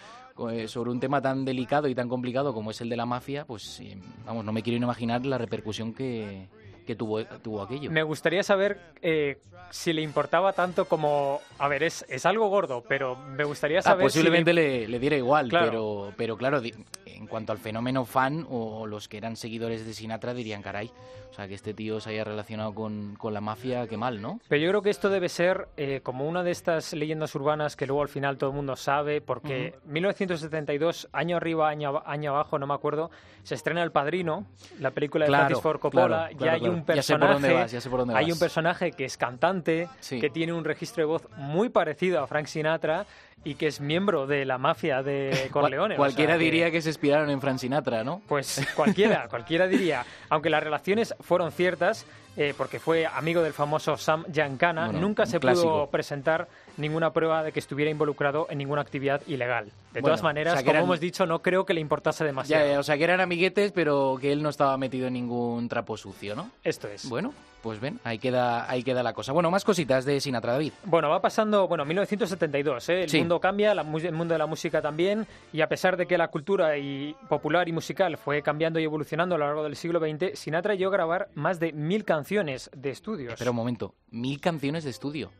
sobre 0.66 0.90
un 0.90 1.00
tema 1.00 1.20
tan 1.20 1.44
delicado 1.44 1.88
y 1.88 1.94
tan 1.94 2.08
complicado 2.08 2.54
como 2.54 2.70
es 2.70 2.80
el 2.80 2.88
de 2.88 2.96
la 2.96 3.06
mafia, 3.06 3.44
pues 3.44 3.82
vamos, 4.24 4.44
no 4.44 4.52
me 4.52 4.62
quiero 4.62 4.82
imaginar 4.82 5.26
la 5.26 5.36
repercusión 5.36 5.92
que, 5.92 6.48
que 6.88 6.96
tuvo, 6.96 7.22
tuvo 7.42 7.60
aquello. 7.60 7.90
Me 7.90 8.02
gustaría 8.02 8.42
saber 8.42 8.80
eh, 9.02 9.36
si 9.68 9.92
le 9.92 10.00
importaba 10.00 10.54
tanto 10.54 10.86
como... 10.86 11.42
A 11.58 11.68
ver, 11.68 11.82
es, 11.82 12.06
es 12.08 12.24
algo 12.24 12.48
gordo, 12.48 12.82
pero 12.88 13.14
me 13.14 13.44
gustaría 13.44 13.80
ah, 13.80 13.82
saber... 13.82 14.06
posiblemente 14.06 14.54
le... 14.54 14.88
le... 14.88 14.98
diera 14.98 15.14
igual, 15.14 15.50
pero, 15.50 16.14
pero 16.16 16.38
claro, 16.38 16.62
en 17.04 17.26
cuanto 17.26 17.52
al 17.52 17.58
fenómeno 17.58 18.06
fan 18.06 18.46
o 18.48 18.86
los 18.86 19.06
que 19.06 19.18
eran 19.18 19.36
seguidores 19.36 19.84
de 19.84 19.92
Sinatra 19.92 20.32
dirían, 20.32 20.62
caray, 20.62 20.90
o 21.30 21.34
sea, 21.34 21.46
que 21.46 21.54
este 21.54 21.74
tío 21.74 22.00
se 22.00 22.10
haya 22.10 22.24
relacionado 22.24 22.74
con, 22.74 23.14
con 23.16 23.34
la 23.34 23.40
mafia, 23.40 23.86
qué 23.86 23.96
mal, 23.96 24.22
¿no? 24.22 24.40
Pero 24.48 24.62
yo 24.62 24.68
creo 24.70 24.82
que 24.82 24.90
esto 24.90 25.10
debe 25.10 25.28
ser 25.28 25.68
eh, 25.76 26.00
como 26.02 26.26
una 26.26 26.42
de 26.42 26.50
estas 26.50 26.94
leyendas 26.94 27.34
urbanas 27.34 27.76
que 27.76 27.86
luego 27.86 28.02
al 28.02 28.08
final 28.08 28.38
todo 28.38 28.50
el 28.50 28.56
mundo 28.56 28.76
sabe, 28.76 29.20
porque 29.20 29.74
1972, 29.84 31.08
año 31.12 31.36
arriba, 31.36 31.68
año, 31.68 32.02
año 32.06 32.30
abajo, 32.30 32.58
no 32.58 32.66
me 32.66 32.74
acuerdo, 32.74 33.10
se 33.42 33.54
estrena 33.54 33.82
El 33.82 33.92
Padrino, 33.92 34.46
la 34.80 34.90
película 34.90 35.26
de 35.26 35.32
Francis 35.32 35.60
Ford 35.60 35.80
Coppola, 35.80 36.30
y 36.38 36.44
hay 36.48 36.66
un 36.66 36.77
personaje, 36.82 37.68
hay 38.14 38.32
un 38.32 38.38
personaje 38.38 38.92
que 38.92 39.04
es 39.04 39.16
cantante, 39.16 39.88
que 40.08 40.30
tiene 40.30 40.52
un 40.52 40.64
registro 40.64 41.02
de 41.02 41.06
voz 41.06 41.28
muy 41.36 41.68
parecido 41.68 42.20
a 42.20 42.26
Frank 42.26 42.46
Sinatra 42.46 43.06
y 43.44 43.54
que 43.54 43.66
es 43.68 43.80
miembro 43.80 44.26
de 44.26 44.44
la 44.44 44.58
mafia 44.58 45.02
de 45.02 45.48
Corleone. 45.52 45.96
cualquiera 45.96 46.36
diría 46.36 46.70
que 46.70 46.82
se 46.82 46.90
inspiraron 46.90 47.30
en 47.30 47.40
Frank 47.40 47.58
Sinatra, 47.58 48.04
¿no? 48.04 48.20
Pues 48.28 48.66
cualquiera, 48.74 49.28
cualquiera 49.28 49.66
diría. 49.66 50.04
Aunque 50.28 50.50
las 50.50 50.62
relaciones 50.62 51.14
fueron 51.20 51.52
ciertas, 51.52 52.04
eh, 52.38 52.54
porque 52.56 52.78
fue 52.78 53.04
amigo 53.04 53.42
del 53.42 53.52
famoso 53.52 53.96
Sam 53.96 54.24
Giancana, 54.32 54.92
nunca 54.92 55.26
se 55.26 55.40
pudo 55.40 55.88
presentar 55.88 56.46
ninguna 56.76 57.12
prueba 57.12 57.42
de 57.42 57.50
que 57.50 57.58
estuviera 57.58 57.90
involucrado 57.90 58.46
en 58.48 58.58
ninguna 58.58 58.80
actividad 58.80 59.20
ilegal. 59.26 59.72
De 59.92 60.00
todas 60.00 60.22
maneras, 60.22 60.62
como 60.62 60.78
hemos 60.78 61.00
dicho, 61.00 61.26
no 61.26 61.42
creo 61.42 61.66
que 61.66 61.74
le 61.74 61.80
importase 61.80 62.24
demasiado. 62.24 62.78
o 62.78 62.82
sea, 62.84 62.96
que 62.96 63.04
eran 63.04 63.20
amiguetes, 63.20 63.72
pero 63.72 64.16
que 64.20 64.30
él 64.30 64.42
no 64.42 64.50
estaba 64.50 64.76
metido 64.76 65.08
en 65.08 65.14
ningún 65.14 65.68
trapo 65.68 65.96
sucio, 65.96 66.36
¿no? 66.36 66.50
Esto 66.62 66.86
es. 66.86 67.08
Bueno, 67.08 67.34
pues 67.62 67.80
ven, 67.80 67.98
ahí 68.04 68.18
queda, 68.18 68.70
ahí 68.70 68.82
queda 68.82 69.02
la 69.02 69.12
cosa. 69.12 69.32
Bueno, 69.32 69.50
más 69.50 69.64
cositas 69.64 70.04
de 70.04 70.20
Sinatra, 70.20 70.52
David. 70.52 70.72
Bueno, 70.84 71.08
va 71.08 71.20
pasando, 71.20 71.68
bueno, 71.68 71.84
1972, 71.84 72.88
¿eh? 72.88 73.04
el 73.04 73.18
mundo 73.18 73.40
cambia, 73.40 73.72
el 73.72 74.12
mundo 74.12 74.34
de 74.34 74.38
la 74.38 74.46
música 74.46 74.80
también, 74.80 75.26
y 75.52 75.60
a 75.60 75.68
pesar 75.68 75.96
de 75.96 76.06
que 76.06 76.18
la 76.18 76.28
cultura 76.28 76.76
y 76.78 77.14
popular 77.28 77.68
y 77.68 77.72
musical 77.72 78.16
fue 78.16 78.42
cambiando 78.42 78.78
y 78.78 78.84
evolucionando 78.84 79.34
a 79.34 79.38
lo 79.38 79.46
largo 79.46 79.62
del 79.62 79.76
siglo 79.76 80.00
XX, 80.00 80.38
Sinatra 80.38 80.74
llegó 80.74 80.90
a 80.90 80.94
grabar 80.94 81.28
más 81.34 81.60
de 81.60 81.72
mil 81.72 82.04
canciones 82.04 82.70
de 82.76 82.90
estudios. 82.90 83.34
Pero 83.38 83.50
un 83.50 83.56
momento, 83.56 83.94
mil 84.10 84.40
canciones 84.40 84.84
de 84.84 84.90
estudio. 84.90 85.30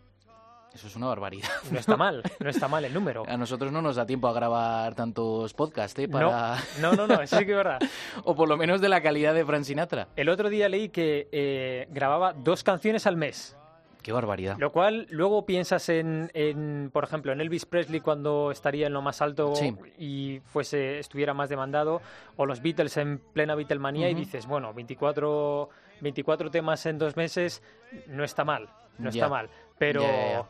Eso 0.75 0.87
es 0.87 0.97
una 0.97 1.07
barbaridad. 1.07 1.49
No 1.71 1.79
está 1.79 1.97
mal, 1.97 2.23
no 2.41 2.51
está 2.51 2.69
mal 2.69 2.85
el 2.85 2.95
número. 2.95 3.25
A 3.27 3.37
nosotros 3.37 3.73
no 3.73 3.83
nos 3.83 3.97
da 3.97 4.07
tiempo 4.07 4.29
a 4.29 4.33
grabar 4.33 4.95
tantos 4.95 5.55
podcasts, 5.55 5.99
¿eh? 5.99 6.09
Para... 6.09 6.57
No, 6.81 6.93
no, 6.93 7.07
no, 7.07 7.21
eso 7.21 7.39
sí 7.39 7.45
que 7.45 7.53
es 7.53 7.57
verdad. 7.57 7.79
o 8.25 8.35
por 8.35 8.49
lo 8.49 8.57
menos 8.57 8.81
de 8.81 8.89
la 8.89 9.01
calidad 9.01 9.35
de 9.35 9.45
Frank 9.45 9.65
Sinatra. 9.65 10.09
El 10.15 10.29
otro 10.29 10.49
día 10.49 10.69
leí 10.69 10.91
que 10.91 11.29
eh, 11.33 11.89
grababa 11.91 12.33
dos 12.33 12.63
canciones 12.63 13.07
al 13.07 13.17
mes. 13.17 13.57
Qué 14.03 14.13
barbaridad. 14.13 14.57
Lo 14.59 14.73
cual 14.73 15.07
luego 15.11 15.45
piensas 15.45 15.89
en, 15.89 16.31
en, 16.33 16.91
por 16.93 17.05
ejemplo, 17.05 17.33
en 17.33 17.41
Elvis 17.41 17.67
Presley 17.67 18.01
cuando 18.01 18.51
estaría 18.51 18.87
en 18.87 18.93
lo 18.93 19.03
más 19.03 19.21
alto 19.21 19.53
y 19.99 20.41
fuese 20.47 20.99
estuviera 20.99 21.35
más 21.35 21.49
demandado, 21.49 22.01
o 22.37 22.47
los 22.47 22.63
Beatles 22.63 22.97
en 22.97 23.19
plena 23.19 23.55
Beatlemanía 23.55 24.09
y 24.09 24.15
dices, 24.15 24.47
bueno, 24.47 24.73
24, 24.73 25.69
24 26.01 26.51
temas 26.51 26.87
en 26.87 26.99
dos 26.99 27.17
meses 27.17 27.63
no 28.07 28.25
está 28.25 28.45
mal, 28.45 28.69
no 28.99 29.11
está 29.11 29.29
mal. 29.29 29.51
Pero 29.79 30.49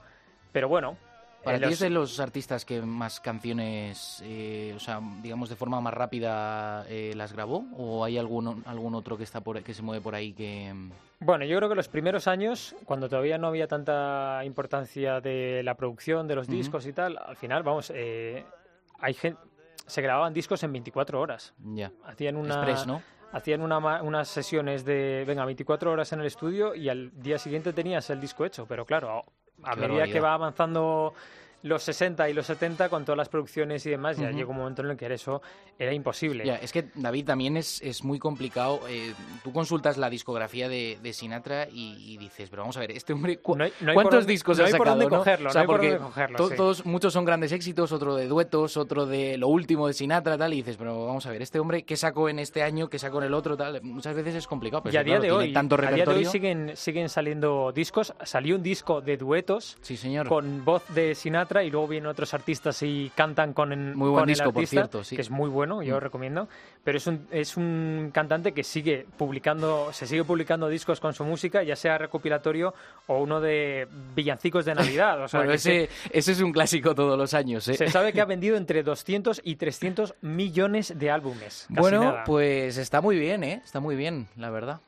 pero 0.52 0.68
bueno. 0.68 0.96
¿Para 1.44 1.58
eh, 1.58 1.60
ti 1.60 1.72
es 1.72 1.78
de 1.78 1.90
los 1.90 2.18
artistas 2.20 2.64
que 2.64 2.82
más 2.82 3.20
canciones, 3.20 4.22
eh, 4.24 4.72
o 4.76 4.80
sea, 4.80 5.00
digamos 5.22 5.48
de 5.48 5.56
forma 5.56 5.80
más 5.80 5.94
rápida 5.94 6.84
eh, 6.88 7.12
las 7.14 7.32
grabó? 7.32 7.64
¿O 7.76 8.04
hay 8.04 8.18
algún, 8.18 8.62
algún 8.66 8.94
otro 8.94 9.16
que, 9.16 9.24
está 9.24 9.40
por, 9.40 9.62
que 9.62 9.72
se 9.72 9.82
mueve 9.82 10.02
por 10.02 10.14
ahí 10.14 10.32
que...? 10.32 10.74
Bueno, 11.20 11.44
yo 11.44 11.56
creo 11.56 11.68
que 11.68 11.74
los 11.74 11.88
primeros 11.88 12.28
años, 12.28 12.76
cuando 12.84 13.08
todavía 13.08 13.38
no 13.38 13.48
había 13.48 13.66
tanta 13.66 14.42
importancia 14.44 15.20
de 15.20 15.62
la 15.64 15.74
producción, 15.74 16.28
de 16.28 16.34
los 16.34 16.46
discos 16.46 16.86
y 16.86 16.92
tal, 16.92 17.18
al 17.18 17.36
final, 17.36 17.62
vamos, 17.62 17.90
hay 17.90 19.14
gente, 19.14 19.40
se 19.88 20.02
grababan 20.02 20.32
discos 20.32 20.62
en 20.62 20.72
24 20.72 21.20
horas. 21.20 21.54
Ya. 21.58 21.90
Hacían 22.04 22.36
una... 22.36 23.02
hacían 23.32 23.62
unas 23.62 24.28
sesiones 24.28 24.84
de, 24.84 25.24
venga, 25.26 25.44
24 25.44 25.90
horas 25.90 26.12
en 26.12 26.20
el 26.20 26.26
estudio 26.26 26.74
y 26.74 26.88
al 26.88 27.10
día 27.20 27.38
siguiente 27.38 27.72
tenías 27.72 28.10
el 28.10 28.20
disco 28.20 28.44
hecho. 28.44 28.66
Pero 28.66 28.84
claro, 28.84 29.24
a 29.62 29.76
medida 29.76 30.06
que 30.06 30.20
va 30.20 30.34
avanzando 30.34 31.14
los 31.62 31.82
60 31.82 32.28
y 32.28 32.34
los 32.34 32.46
70 32.46 32.88
con 32.88 33.04
todas 33.04 33.16
las 33.16 33.28
producciones 33.28 33.84
y 33.86 33.90
demás, 33.90 34.16
ya 34.16 34.30
llegó 34.30 34.52
un 34.52 34.58
momento 34.58 34.82
en 34.82 34.90
el 34.90 34.96
que 34.96 35.12
eso 35.12 35.42
era 35.78 35.92
imposible. 35.92 36.44
Ya, 36.44 36.56
es 36.56 36.72
que 36.72 36.86
David 36.94 37.26
también 37.26 37.56
es, 37.56 37.80
es 37.82 38.04
muy 38.04 38.18
complicado. 38.18 38.80
Eh, 38.88 39.12
tú 39.42 39.52
consultas 39.52 39.96
la 39.96 40.10
discografía 40.10 40.68
de, 40.68 40.98
de 41.02 41.12
Sinatra 41.12 41.68
y, 41.70 42.16
dices, 42.18 42.50
pero 42.50 42.62
vamos 42.62 42.76
a 42.76 42.80
ver, 42.80 42.92
este 42.92 43.12
hombre, 43.12 43.38
¿cuántos 43.38 44.26
discos 44.26 44.60
ha 44.60 44.68
sacado? 44.68 44.90
Dónde 44.90 45.08
cogerlo, 45.08 45.50
no 45.52 45.60
hay 45.60 45.66
por 45.66 45.80
dónde 45.80 45.98
cogerlo, 45.98 46.48
todos, 46.48 46.86
muchos 46.86 47.12
son 47.12 47.24
grandes 47.24 47.52
éxitos, 47.52 47.92
otro 47.92 48.14
de 48.14 48.26
duetos, 48.26 48.76
otro 48.76 49.06
de 49.06 49.36
lo 49.36 49.48
último 49.48 49.86
de 49.86 49.92
Sinatra, 49.92 50.38
tal, 50.38 50.52
y 50.52 50.56
dices, 50.56 50.76
pero 50.76 51.06
vamos 51.06 51.26
a 51.26 51.30
ver, 51.30 51.42
este 51.42 51.58
hombre, 51.58 51.82
¿qué 51.82 51.96
sacó 51.96 52.28
en 52.28 52.38
este 52.38 52.62
año? 52.62 52.88
¿Qué 52.88 52.98
sacó 52.98 53.18
en 53.18 53.24
el 53.24 53.34
otro? 53.34 53.56
Tal? 53.56 53.82
Muchas 53.82 54.14
veces 54.14 54.34
es 54.34 54.46
complicado. 54.46 54.82
Pero 54.82 54.94
y 54.94 54.96
a, 54.96 55.04
día 55.04 55.20
de 55.20 55.32
hoy, 55.32 55.52
tanto 55.52 55.76
a 55.76 55.90
día 55.90 56.04
de 56.04 56.14
hoy 56.14 56.24
siguen, 56.24 56.72
siguen 56.76 57.08
saliendo 57.08 57.72
discos. 57.72 58.14
Salió 58.22 58.56
un 58.56 58.62
disco 58.62 59.00
de 59.00 59.16
duetos 59.16 59.76
sí, 59.80 59.96
señor. 59.96 60.28
con 60.28 60.64
voz 60.64 60.82
de 60.88 61.14
Sinatra 61.14 61.47
y 61.64 61.70
luego 61.70 61.88
viene 61.88 62.08
otros 62.08 62.34
artistas 62.34 62.82
y 62.82 63.10
cantan 63.14 63.52
con, 63.52 63.72
el, 63.72 63.94
muy 63.96 64.10
buen 64.10 64.26
disco, 64.26 64.52
por 64.52 64.66
cierto, 64.66 65.02
que 65.08 65.20
es 65.20 65.30
muy 65.30 65.48
bueno, 65.48 65.82
yo 65.82 65.96
mm. 65.96 66.00
recomiendo. 66.00 66.48
Pero 66.84 66.98
es 66.98 67.06
un, 67.06 67.26
es 67.30 67.56
un 67.56 68.10
cantante 68.12 68.52
que 68.52 68.62
sigue 68.62 69.06
publicando, 69.16 69.92
se 69.92 70.06
sigue 70.06 70.24
publicando 70.24 70.68
discos 70.68 71.00
con 71.00 71.14
su 71.14 71.24
música, 71.24 71.62
ya 71.62 71.76
sea 71.76 71.98
recopilatorio 71.98 72.74
o 73.06 73.18
uno 73.18 73.40
de 73.40 73.88
villancicos 74.14 74.64
de 74.64 74.74
Navidad. 74.74 75.22
O 75.24 75.28
sea, 75.28 75.44
ese, 75.44 75.88
ese 76.10 76.32
es 76.32 76.40
un 76.40 76.52
clásico 76.52 76.94
todos 76.94 77.18
los 77.18 77.34
años. 77.34 77.66
¿eh? 77.68 77.74
Se 77.74 77.88
sabe 77.88 78.12
que 78.12 78.20
ha 78.20 78.26
vendido 78.26 78.56
entre 78.56 78.82
200 78.82 79.40
y 79.44 79.56
300 79.56 80.14
millones 80.20 80.98
de 80.98 81.10
álbumes. 81.10 81.66
bueno, 81.68 82.22
pues 82.26 82.76
está 82.76 83.00
muy 83.00 83.18
bien, 83.18 83.44
¿eh? 83.44 83.62
Está 83.64 83.80
muy 83.80 83.96
bien, 83.96 84.28
la 84.36 84.50
verdad. 84.50 84.80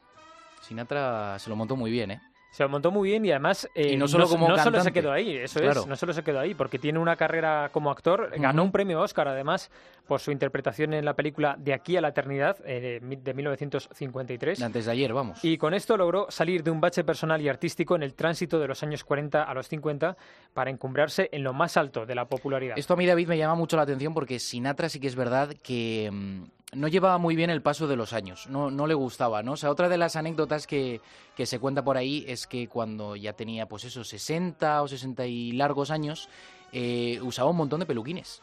Sinatra 0.60 1.38
se 1.38 1.50
lo 1.50 1.56
montó 1.56 1.76
muy 1.76 1.90
bien, 1.90 2.12
¿eh? 2.12 2.20
Se 2.50 2.62
lo 2.62 2.68
montó 2.68 2.90
muy 2.90 3.10
bien 3.10 3.24
y 3.24 3.30
además 3.30 3.68
eh, 3.74 3.96
no, 3.96 4.08
solo, 4.08 4.28
como 4.28 4.56
solo 4.58 4.80
se 4.80 4.92
quedó 4.92 5.12
ahí, 5.12 5.36
eso 5.36 5.60
es, 5.60 5.86
no 5.86 5.96
solo 5.96 6.12
se 6.12 6.22
quedó 6.24 6.40
ahí, 6.40 6.54
porque 6.54 6.78
tiene 6.78 6.98
una 6.98 7.16
carrera 7.16 7.70
como 7.72 7.90
actor, 7.90 8.30
ganó 8.36 8.64
un 8.64 8.72
premio 8.72 9.00
Oscar 9.00 9.28
además 9.28 9.70
por 10.10 10.18
su 10.18 10.32
interpretación 10.32 10.92
en 10.92 11.04
la 11.04 11.14
película 11.14 11.54
De 11.56 11.72
aquí 11.72 11.96
a 11.96 12.00
la 12.00 12.08
eternidad 12.08 12.56
eh, 12.64 13.00
de 13.00 13.34
1953. 13.34 14.60
Antes 14.60 14.86
de 14.86 14.90
ayer, 14.90 15.12
vamos. 15.12 15.44
Y 15.44 15.56
con 15.56 15.72
esto 15.72 15.96
logró 15.96 16.26
salir 16.30 16.64
de 16.64 16.72
un 16.72 16.80
bache 16.80 17.04
personal 17.04 17.40
y 17.40 17.48
artístico 17.48 17.94
en 17.94 18.02
el 18.02 18.14
tránsito 18.14 18.58
de 18.58 18.66
los 18.66 18.82
años 18.82 19.04
40 19.04 19.44
a 19.44 19.54
los 19.54 19.68
50 19.68 20.16
para 20.52 20.70
encumbrarse 20.70 21.28
en 21.30 21.44
lo 21.44 21.52
más 21.52 21.76
alto 21.76 22.06
de 22.06 22.16
la 22.16 22.24
popularidad. 22.24 22.76
Esto 22.76 22.94
a 22.94 22.96
mí, 22.96 23.06
David, 23.06 23.28
me 23.28 23.38
llama 23.38 23.54
mucho 23.54 23.76
la 23.76 23.84
atención 23.84 24.12
porque 24.12 24.40
Sinatra 24.40 24.88
sí 24.88 24.98
que 24.98 25.06
es 25.06 25.14
verdad 25.14 25.54
que 25.62 26.10
mm, 26.12 26.42
no 26.72 26.88
llevaba 26.88 27.18
muy 27.18 27.36
bien 27.36 27.50
el 27.50 27.62
paso 27.62 27.88
de 27.88 27.96
los 27.96 28.12
años, 28.12 28.46
no, 28.48 28.70
no 28.70 28.86
le 28.86 28.94
gustaba, 28.94 29.42
¿no? 29.42 29.52
O 29.52 29.56
sea, 29.56 29.70
otra 29.70 29.88
de 29.88 29.98
las 29.98 30.16
anécdotas 30.16 30.66
que, 30.66 31.00
que, 31.36 31.46
se 31.46 31.58
cuenta 31.58 31.82
por 31.82 31.96
ahí 31.96 32.24
es 32.28 32.46
que 32.46 32.68
cuando 32.68 33.16
ya 33.16 33.32
tenía, 33.32 33.66
pues 33.66 33.84
eso, 33.84 34.04
60 34.04 34.82
o 34.82 34.88
60 34.88 35.26
y 35.26 35.52
largos 35.52 35.90
años, 35.90 36.28
eh, 36.72 37.18
usaba 37.22 37.50
un 37.50 37.56
montón 37.56 37.80
de 37.80 37.86
peluquines. 37.86 38.42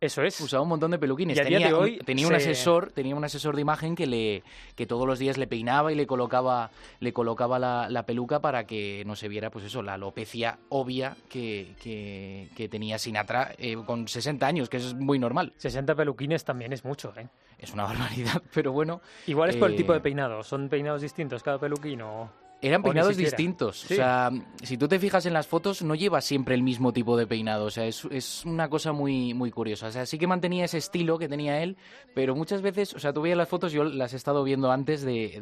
Eso 0.00 0.22
es. 0.22 0.40
Usaba 0.40 0.62
un 0.62 0.68
montón 0.68 0.92
de 0.92 0.98
peluquines. 0.98 1.36
tenía, 1.36 1.76
hoy 1.76 1.98
tenía 1.98 2.28
un 2.28 2.34
asesor, 2.34 2.92
tenía 2.92 3.16
un 3.16 3.24
asesor 3.24 3.56
de 3.56 3.62
imagen 3.62 3.96
que 3.96 4.06
le 4.06 4.44
que 4.76 4.86
todos 4.86 5.08
los 5.08 5.18
días 5.18 5.38
le 5.38 5.48
peinaba 5.48 5.90
y 5.90 5.96
le 5.96 6.06
colocaba 6.06 6.70
le 7.00 7.12
colocaba 7.12 7.58
la, 7.58 8.06
peluca 8.06 8.40
para 8.40 8.64
que 8.64 9.02
no 9.06 9.16
se 9.16 9.26
viera 9.26 9.50
pues 9.50 9.64
eso 9.64 9.82
la 9.82 9.94
alopecia 9.94 10.60
obvia 10.68 11.16
que, 11.28 11.74
que, 11.82 12.68
tenía 12.68 12.96
Sinatra 12.98 13.54
eh, 13.58 13.76
con 13.84 14.06
60 14.06 14.46
años, 14.46 14.68
que 14.68 14.76
es 14.76 14.94
muy 14.94 15.18
normal. 15.18 15.52
60 15.56 15.96
peluquines 15.96 16.44
también 16.44 16.72
es 16.72 16.84
mucho, 16.84 17.12
¿eh? 17.16 17.26
Es 17.58 17.72
una 17.72 17.84
barbaridad, 17.84 18.42
pero 18.54 18.72
bueno. 18.72 19.00
Igual 19.26 19.50
es 19.50 19.56
por 19.56 19.70
el 19.70 19.76
tipo 19.76 19.92
de 19.92 19.98
eh, 19.98 20.02
peinado, 20.02 20.42
son 20.42 20.68
peinados 20.68 21.02
distintos 21.02 21.42
cada 21.42 21.58
peluquín 21.58 22.02
o 22.02 22.30
eran 22.60 22.82
peinados 22.82 23.16
distintos. 23.16 23.84
O 23.84 23.88
sea, 23.88 24.30
si 24.62 24.76
tú 24.76 24.88
te 24.88 24.98
fijas 24.98 25.24
en 25.26 25.32
las 25.32 25.46
fotos, 25.46 25.82
no 25.82 25.94
lleva 25.94 26.20
siempre 26.20 26.56
el 26.56 26.62
mismo 26.62 26.92
tipo 26.92 27.16
de 27.16 27.26
peinado. 27.26 27.66
O 27.66 27.70
sea, 27.70 27.86
es, 27.86 28.04
es, 28.10 28.44
una 28.44 28.68
cosa 28.68 28.92
muy, 28.92 29.32
muy 29.32 29.52
curiosa. 29.52 29.86
O 29.86 29.92
sea, 29.92 30.06
sí 30.06 30.18
que 30.18 30.26
mantenía 30.26 30.64
ese 30.64 30.78
estilo 30.78 31.18
que 31.18 31.28
tenía 31.28 31.62
él, 31.62 31.76
pero 32.14 32.34
muchas 32.34 32.60
veces, 32.60 32.94
o 32.94 32.98
sea, 32.98 33.12
tú 33.12 33.22
veías 33.22 33.38
las 33.38 33.48
fotos, 33.48 33.70
yo 33.72 33.84
las 33.84 34.12
he 34.12 34.16
estado 34.16 34.42
viendo 34.42 34.72
antes 34.72 35.02
de, 35.02 35.40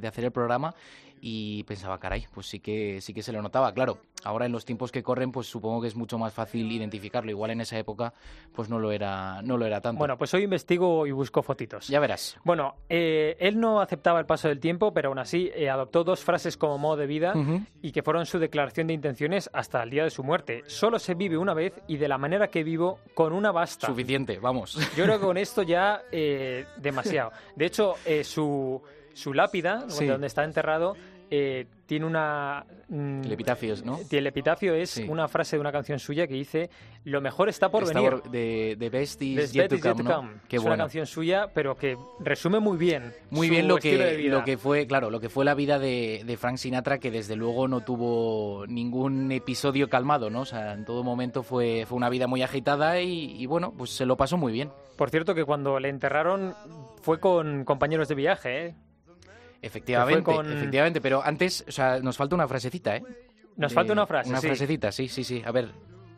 de, 0.00 0.08
hacer 0.08 0.24
el 0.24 0.32
programa, 0.32 0.74
y 1.20 1.62
pensaba, 1.64 1.98
caray, 1.98 2.26
pues 2.32 2.46
sí 2.46 2.60
que, 2.60 3.00
sí 3.00 3.12
que 3.14 3.22
se 3.22 3.32
lo 3.32 3.42
notaba. 3.42 3.72
Claro, 3.72 3.98
ahora 4.24 4.46
en 4.46 4.52
los 4.52 4.64
tiempos 4.64 4.92
que 4.92 5.02
corren, 5.02 5.32
pues 5.32 5.46
supongo 5.46 5.80
que 5.80 5.88
es 5.88 5.96
mucho 5.96 6.18
más 6.18 6.32
fácil 6.32 6.70
identificarlo. 6.70 7.30
Igual 7.30 7.50
en 7.52 7.60
esa 7.60 7.78
época, 7.78 8.12
pues 8.52 8.68
no 8.68 8.78
lo 8.78 8.92
era, 8.92 9.42
no 9.42 9.56
lo 9.56 9.66
era 9.66 9.80
tanto. 9.80 9.98
Bueno, 9.98 10.16
pues 10.18 10.32
hoy 10.34 10.44
investigo 10.44 11.06
y 11.06 11.12
busco 11.12 11.42
fotitos. 11.42 11.88
Ya 11.88 12.00
verás. 12.00 12.38
Bueno, 12.44 12.76
eh, 12.88 13.36
él 13.40 13.58
no 13.58 13.80
aceptaba 13.80 14.20
el 14.20 14.26
paso 14.26 14.48
del 14.48 14.60
tiempo, 14.60 14.92
pero 14.92 15.08
aún 15.08 15.18
así 15.18 15.50
eh, 15.54 15.70
adoptó 15.70 16.04
dos 16.04 16.24
frases 16.24 16.56
como 16.56 16.78
modo 16.78 16.96
de 16.96 17.06
vida 17.06 17.34
y 17.82 17.92
que 17.92 18.02
fueron 18.02 18.26
su 18.26 18.38
declaración 18.38 18.86
de 18.86 18.94
intenciones 18.94 19.50
hasta 19.52 19.82
el 19.82 19.90
día 19.90 20.04
de 20.04 20.10
su 20.10 20.22
muerte. 20.22 20.62
Solo 20.66 20.98
se 20.98 21.14
vive 21.14 21.36
una 21.36 21.54
vez 21.54 21.74
y 21.88 21.96
de 21.96 22.08
la 22.08 22.18
manera 22.18 22.48
que 22.48 22.62
vivo, 22.62 22.98
con 23.14 23.32
una 23.32 23.52
basta. 23.52 23.86
Suficiente, 23.86 24.38
vamos. 24.38 24.74
Yo 24.96 25.04
creo 25.04 25.18
que 25.18 25.26
con 25.26 25.36
esto 25.36 25.62
ya 25.62 26.02
eh, 26.10 26.66
demasiado. 26.76 27.32
De 27.56 27.66
hecho, 27.66 27.94
su 28.22 28.82
su 29.14 29.34
lápida, 29.34 29.86
donde 29.86 30.26
está 30.26 30.44
enterrado, 30.44 30.96
eh, 31.30 31.66
tiene 31.86 32.06
una... 32.06 32.64
Mm, 32.88 33.22
el 33.24 33.32
epitafio, 33.32 33.74
¿no? 33.84 33.98
El 34.10 34.26
epitafio 34.26 34.74
es 34.74 34.96
una 35.08 35.28
frase 35.28 35.56
de 35.56 35.60
una 35.60 35.72
canción 35.72 35.98
suya 35.98 36.26
que 36.26 36.34
dice 36.34 36.70
lo 37.04 37.20
mejor 37.20 37.48
está 37.50 37.70
por 37.70 37.86
venir. 37.86 38.22
de, 38.30 38.76
de 38.78 38.90
Best 38.90 39.20
is 39.20 39.52
yet, 39.52 39.68
to 39.68 39.78
come, 39.78 40.30
es 40.48 40.62
una 40.62 40.76
canción 40.76 41.06
suya, 41.06 41.48
pero 41.52 41.76
que 41.76 41.96
resume 42.20 42.60
muy 42.60 42.78
bien 42.78 43.12
Muy 43.30 43.50
bien 43.50 43.68
lo 43.68 43.76
que, 43.76 44.26
lo 44.28 44.44
que 44.44 44.56
fue, 44.56 44.86
claro, 44.86 45.10
lo 45.10 45.20
que 45.20 45.28
fue 45.28 45.44
la 45.44 45.54
vida 45.54 45.78
de, 45.78 46.22
de, 46.24 46.36
Frank 46.36 46.56
Sinatra, 46.56 46.98
que 46.98 47.10
desde 47.10 47.36
luego 47.36 47.68
no 47.68 47.82
tuvo 47.82 48.66
ningún 48.66 49.30
episodio 49.32 49.88
calmado, 49.88 50.30
¿no? 50.30 50.40
O 50.40 50.46
sea, 50.46 50.72
en 50.72 50.84
todo 50.84 51.04
momento 51.04 51.42
fue, 51.42 51.84
fue 51.86 51.96
una 51.96 52.08
vida 52.08 52.26
muy 52.26 52.42
agitada 52.42 53.00
y, 53.00 53.34
y 53.38 53.46
bueno, 53.46 53.74
pues 53.76 53.90
se 53.90 54.06
lo 54.06 54.16
pasó 54.16 54.38
muy 54.38 54.52
bien. 54.52 54.70
Por 54.96 55.10
cierto 55.10 55.34
que 55.34 55.44
cuando 55.44 55.78
le 55.78 55.90
enterraron 55.90 56.54
fue 57.02 57.20
con 57.20 57.64
compañeros 57.64 58.08
de 58.08 58.14
viaje, 58.14 58.66
¿eh? 58.66 58.74
Efectivamente, 59.60 60.30
efectivamente, 60.30 61.00
pero 61.00 61.22
antes, 61.22 61.64
o 61.66 61.72
sea, 61.72 61.98
nos 62.00 62.16
falta 62.16 62.34
una 62.34 62.46
frasecita, 62.46 62.96
¿eh? 62.96 63.02
Nos 63.56 63.72
falta 63.72 63.92
una 63.92 64.06
frase, 64.06 64.30
Una 64.30 64.40
frasecita, 64.40 64.92
sí, 64.92 65.08
sí, 65.08 65.24
sí. 65.24 65.42
A 65.44 65.50
ver, 65.50 65.70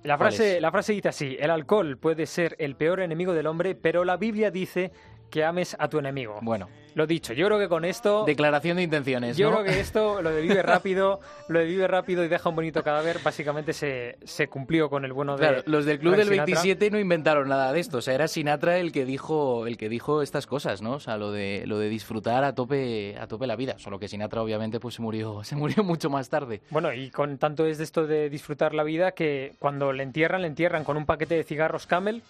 la 0.02 0.16
frase, 0.16 0.60
la 0.60 0.70
frase 0.70 0.92
dice 0.92 1.08
así, 1.08 1.36
el 1.38 1.50
alcohol 1.50 1.98
puede 1.98 2.26
ser 2.26 2.56
el 2.58 2.74
peor 2.74 3.00
enemigo 3.00 3.34
del 3.34 3.46
hombre, 3.46 3.74
pero 3.74 4.04
la 4.04 4.16
Biblia 4.16 4.50
dice 4.50 4.92
que 5.30 5.44
ames 5.44 5.76
a 5.78 5.88
tu 5.88 5.98
enemigo. 5.98 6.38
Bueno. 6.42 6.68
Lo 6.94 7.06
dicho, 7.06 7.32
yo 7.32 7.46
creo 7.46 7.58
que 7.58 7.68
con 7.68 7.84
esto... 7.84 8.24
Declaración 8.24 8.76
de 8.76 8.82
intenciones, 8.82 9.36
Yo 9.36 9.50
creo 9.52 9.64
que 9.64 9.80
esto, 9.80 10.22
lo 10.22 10.30
de 10.30 10.42
vive 10.42 10.62
rápido, 10.62 11.20
lo 11.48 11.60
de 11.60 11.64
vive 11.64 11.86
rápido 11.86 12.24
y 12.24 12.28
deja 12.28 12.48
un 12.48 12.56
bonito 12.56 12.82
cadáver, 12.82 13.20
básicamente 13.22 13.72
se, 13.72 14.18
se 14.24 14.48
cumplió 14.48 14.90
con 14.90 15.04
el 15.04 15.12
bueno 15.12 15.36
de... 15.36 15.46
Claro, 15.46 15.62
los 15.66 15.84
del 15.84 16.00
Club 16.00 16.16
del 16.16 16.28
27 16.28 16.90
no 16.90 16.98
inventaron 16.98 17.48
nada 17.48 17.72
de 17.72 17.80
esto, 17.80 17.98
o 17.98 18.00
sea, 18.00 18.14
era 18.14 18.26
Sinatra 18.26 18.78
el 18.78 18.92
que 18.92 19.04
dijo 19.04 19.66
el 19.66 19.76
que 19.76 19.88
dijo 19.88 20.22
estas 20.22 20.46
cosas, 20.46 20.82
¿no? 20.82 20.94
O 20.94 21.00
sea, 21.00 21.16
lo 21.16 21.30
de, 21.30 21.62
lo 21.66 21.78
de 21.78 21.88
disfrutar 21.88 22.42
a 22.44 22.54
tope, 22.54 23.16
a 23.18 23.26
tope 23.28 23.46
la 23.46 23.56
vida, 23.56 23.78
solo 23.78 23.98
que 23.98 24.08
Sinatra 24.08 24.42
obviamente 24.42 24.80
pues 24.80 24.96
se 24.96 25.02
murió, 25.02 25.44
se 25.44 25.54
murió 25.54 25.84
mucho 25.84 26.10
más 26.10 26.28
tarde. 26.28 26.60
Bueno, 26.70 26.92
y 26.92 27.10
con 27.10 27.38
tanto 27.38 27.66
es 27.66 27.78
de 27.78 27.84
esto 27.84 28.06
de 28.06 28.28
disfrutar 28.30 28.74
la 28.74 28.82
vida 28.82 29.12
que 29.12 29.54
cuando 29.60 29.92
le 29.92 30.02
entierran, 30.02 30.42
le 30.42 30.48
entierran 30.48 30.82
con 30.82 30.96
un 30.96 31.06
paquete 31.06 31.36
de 31.36 31.44
cigarros 31.44 31.86
Camel. 31.86 32.22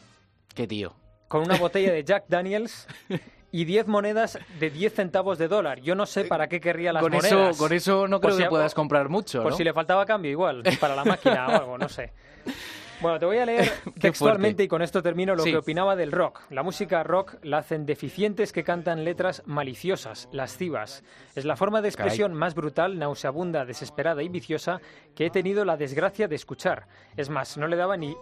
Qué 0.54 0.66
tío 0.66 0.94
con 1.30 1.42
una 1.42 1.56
botella 1.56 1.92
de 1.92 2.02
Jack 2.02 2.24
Daniels 2.26 2.88
y 3.52 3.64
10 3.64 3.86
monedas 3.86 4.36
de 4.58 4.68
10 4.68 4.92
centavos 4.92 5.38
de 5.38 5.46
dólar. 5.46 5.80
Yo 5.80 5.94
no 5.94 6.04
sé 6.04 6.24
para 6.24 6.48
qué 6.48 6.60
querría 6.60 6.92
las 6.92 7.04
con 7.04 7.12
monedas. 7.12 7.50
Eso, 7.54 7.56
con 7.56 7.72
eso 7.72 8.08
no 8.08 8.20
creo 8.20 8.36
que 8.36 8.46
puedas 8.46 8.74
comprar 8.74 9.08
mucho. 9.08 9.40
Por 9.40 9.54
si 9.54 9.62
le 9.62 9.72
faltaba 9.72 10.04
cambio, 10.04 10.32
igual, 10.32 10.64
para 10.80 10.96
la 10.96 11.04
máquina 11.04 11.46
o 11.46 11.50
algo, 11.52 11.78
no 11.78 11.88
sé. 11.88 12.12
Bueno, 13.00 13.18
te 13.18 13.24
voy 13.24 13.38
a 13.38 13.46
leer 13.46 13.72
textualmente 13.98 14.62
y 14.62 14.68
con 14.68 14.82
esto 14.82 15.02
termino 15.02 15.34
lo 15.34 15.42
que 15.42 15.56
opinaba 15.56 15.96
del 15.96 16.12
rock. 16.12 16.42
La 16.50 16.62
música 16.62 17.02
rock 17.02 17.36
la 17.42 17.56
hacen 17.56 17.86
deficientes 17.86 18.52
que 18.52 18.62
cantan 18.62 19.04
letras 19.04 19.42
maliciosas, 19.46 20.28
lascivas. 20.32 21.02
Es 21.34 21.46
la 21.46 21.56
forma 21.56 21.80
de 21.80 21.88
expresión 21.88 22.34
más 22.34 22.54
brutal, 22.54 22.98
nauseabunda, 22.98 23.64
desesperada 23.64 24.22
y 24.22 24.28
viciosa 24.28 24.82
que 25.14 25.24
he 25.24 25.30
tenido 25.30 25.64
la 25.64 25.78
desgracia 25.78 26.28
de 26.28 26.36
escuchar. 26.36 26.88
Es 27.16 27.30
más, 27.30 27.56
no 27.56 27.68
le 27.68 27.76
daba 27.76 27.96
ni 27.96 28.14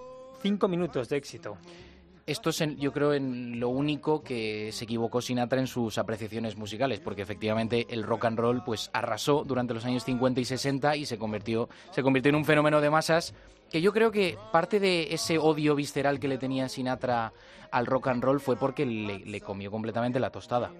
cinco 0.42 0.68
minutos 0.68 1.08
de 1.08 1.16
éxito 1.16 1.58
esto 2.28 2.50
es, 2.50 2.62
yo 2.76 2.92
creo, 2.92 3.14
en 3.14 3.58
lo 3.58 3.70
único 3.70 4.22
que 4.22 4.70
se 4.72 4.84
equivocó 4.84 5.22
Sinatra 5.22 5.58
en 5.60 5.66
sus 5.66 5.96
apreciaciones 5.96 6.56
musicales, 6.56 7.00
porque 7.00 7.22
efectivamente 7.22 7.86
el 7.88 8.02
rock 8.02 8.26
and 8.26 8.38
roll 8.38 8.62
pues 8.62 8.90
arrasó 8.92 9.44
durante 9.44 9.72
los 9.72 9.84
años 9.86 10.04
50 10.04 10.40
y 10.40 10.44
60 10.44 10.96
y 10.96 11.06
se 11.06 11.16
convirtió, 11.18 11.68
se 11.90 12.02
convirtió 12.02 12.28
en 12.28 12.36
un 12.36 12.44
fenómeno 12.44 12.80
de 12.80 12.90
masas 12.90 13.34
que 13.70 13.80
yo 13.80 13.92
creo 13.92 14.10
que 14.10 14.38
parte 14.52 14.78
de 14.80 15.14
ese 15.14 15.38
odio 15.38 15.74
visceral 15.74 16.20
que 16.20 16.28
le 16.28 16.38
tenía 16.38 16.68
Sinatra 16.68 17.32
al 17.70 17.86
rock 17.86 18.08
and 18.08 18.22
roll 18.22 18.40
fue 18.40 18.56
porque 18.56 18.86
le, 18.86 19.20
le 19.20 19.40
comió 19.40 19.70
completamente 19.70 20.20
la 20.20 20.30
tostada. 20.30 20.70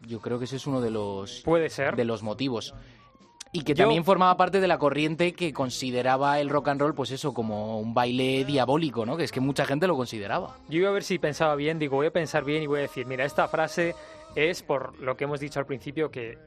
Yo 0.00 0.20
creo 0.20 0.38
que 0.38 0.44
ese 0.44 0.56
es 0.56 0.66
uno 0.66 0.80
de 0.80 0.90
los, 0.90 1.42
Puede 1.44 1.70
ser. 1.70 1.96
de 1.96 2.04
los 2.04 2.22
motivos. 2.22 2.74
Y 3.56 3.62
que 3.62 3.74
también 3.74 4.04
formaba 4.04 4.36
parte 4.36 4.60
de 4.60 4.68
la 4.68 4.78
corriente 4.78 5.32
que 5.32 5.52
consideraba 5.52 6.40
el 6.40 6.50
rock 6.50 6.68
and 6.68 6.80
roll, 6.80 6.94
pues 6.94 7.10
eso, 7.10 7.32
como 7.32 7.80
un 7.80 7.94
baile 7.94 8.44
diabólico, 8.44 9.06
¿no? 9.06 9.16
Que 9.16 9.24
es 9.24 9.32
que 9.32 9.40
mucha 9.40 9.64
gente 9.64 9.86
lo 9.86 9.96
consideraba. 9.96 10.58
Yo 10.68 10.80
iba 10.80 10.90
a 10.90 10.92
ver 10.92 11.04
si 11.04 11.18
pensaba 11.18 11.54
bien, 11.54 11.78
digo, 11.78 11.96
voy 11.96 12.08
a 12.08 12.12
pensar 12.12 12.44
bien 12.44 12.62
y 12.62 12.66
voy 12.66 12.80
a 12.80 12.82
decir, 12.82 13.06
mira, 13.06 13.24
esta 13.24 13.48
frase 13.48 13.94
es 14.34 14.62
por 14.62 15.00
lo 15.00 15.16
que 15.16 15.24
hemos 15.24 15.40
dicho 15.40 15.58
al 15.58 15.64
principio, 15.66 16.10
que 16.10 16.38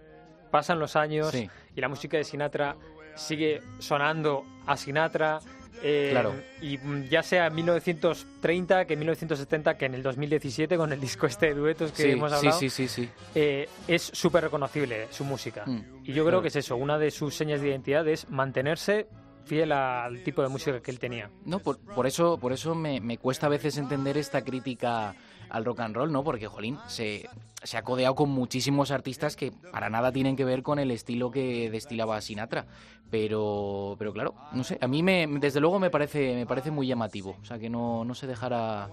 pasan 0.51 0.79
los 0.79 0.95
años 0.95 1.33
y 1.33 1.81
la 1.81 1.89
música 1.89 2.17
de 2.17 2.23
Sinatra 2.23 2.75
sigue 3.15 3.61
sonando 3.79 4.43
a 4.65 4.77
Sinatra, 4.77 5.39
eh, 5.81 6.09
claro. 6.11 6.33
Y 6.61 6.79
ya 7.09 7.23
sea 7.23 7.47
en 7.47 7.55
1930 7.55 8.85
que 8.85 8.93
en 8.93 8.99
1970 8.99 9.77
que 9.77 9.85
en 9.85 9.95
el 9.95 10.03
2017 10.03 10.77
con 10.77 10.91
el 10.91 10.99
disco 10.99 11.25
este 11.27 11.47
de 11.47 11.53
duetos 11.55 11.91
que 11.91 12.11
hemos 12.11 12.31
hablado, 12.31 12.57
sí, 12.57 12.69
sí, 12.69 12.87
sí, 12.87 13.09
eh, 13.35 13.67
es 13.87 14.01
súper 14.01 14.43
reconocible 14.43 15.07
su 15.11 15.23
música. 15.23 15.63
Mm. 15.65 16.05
y 16.05 16.13
yo 16.13 16.25
creo 16.25 16.41
que 16.41 16.49
es 16.49 16.55
eso, 16.55 16.75
una 16.75 16.97
de 16.97 17.11
sus 17.11 17.35
señas 17.35 17.61
de 17.61 17.69
identidad 17.69 18.07
es 18.07 18.29
mantenerse 18.29 19.07
fiel 19.45 19.71
al 19.71 20.23
tipo 20.23 20.41
de 20.41 20.49
música 20.49 20.79
que 20.79 20.91
él 20.91 20.99
tenía. 20.99 21.31
No, 21.45 21.59
por, 21.59 21.79
por 21.79 22.05
eso, 22.05 22.37
por 22.37 22.53
eso 22.53 22.75
me, 22.75 23.01
me, 23.01 23.17
cuesta 23.17 23.47
a 23.47 23.49
veces 23.49 23.77
entender 23.77 24.17
esta 24.17 24.43
crítica 24.43 25.15
al 25.49 25.65
rock 25.65 25.81
and 25.81 25.95
roll, 25.95 26.11
¿no? 26.11 26.23
Porque, 26.23 26.47
jolín, 26.47 26.77
se, 26.87 27.27
se 27.63 27.77
ha 27.77 27.83
codeado 27.83 28.15
con 28.15 28.29
muchísimos 28.29 28.91
artistas 28.91 29.35
que 29.35 29.51
para 29.51 29.89
nada 29.89 30.11
tienen 30.11 30.35
que 30.35 30.45
ver 30.45 30.63
con 30.63 30.79
el 30.79 30.91
estilo 30.91 31.31
que 31.31 31.69
destilaba 31.69 32.21
Sinatra. 32.21 32.65
Pero, 33.09 33.95
pero 33.97 34.13
claro, 34.13 34.35
no 34.51 34.63
sé, 34.63 34.77
a 34.79 34.87
mí 34.87 35.01
me, 35.01 35.25
desde 35.39 35.59
luego 35.59 35.79
me 35.79 35.89
parece, 35.89 36.35
me 36.35 36.45
parece 36.45 36.69
muy 36.69 36.85
llamativo. 36.85 37.35
O 37.41 37.45
sea, 37.45 37.57
que 37.57 37.69
no, 37.69 38.05
no 38.05 38.13
se 38.13 38.27
dejara 38.27 38.87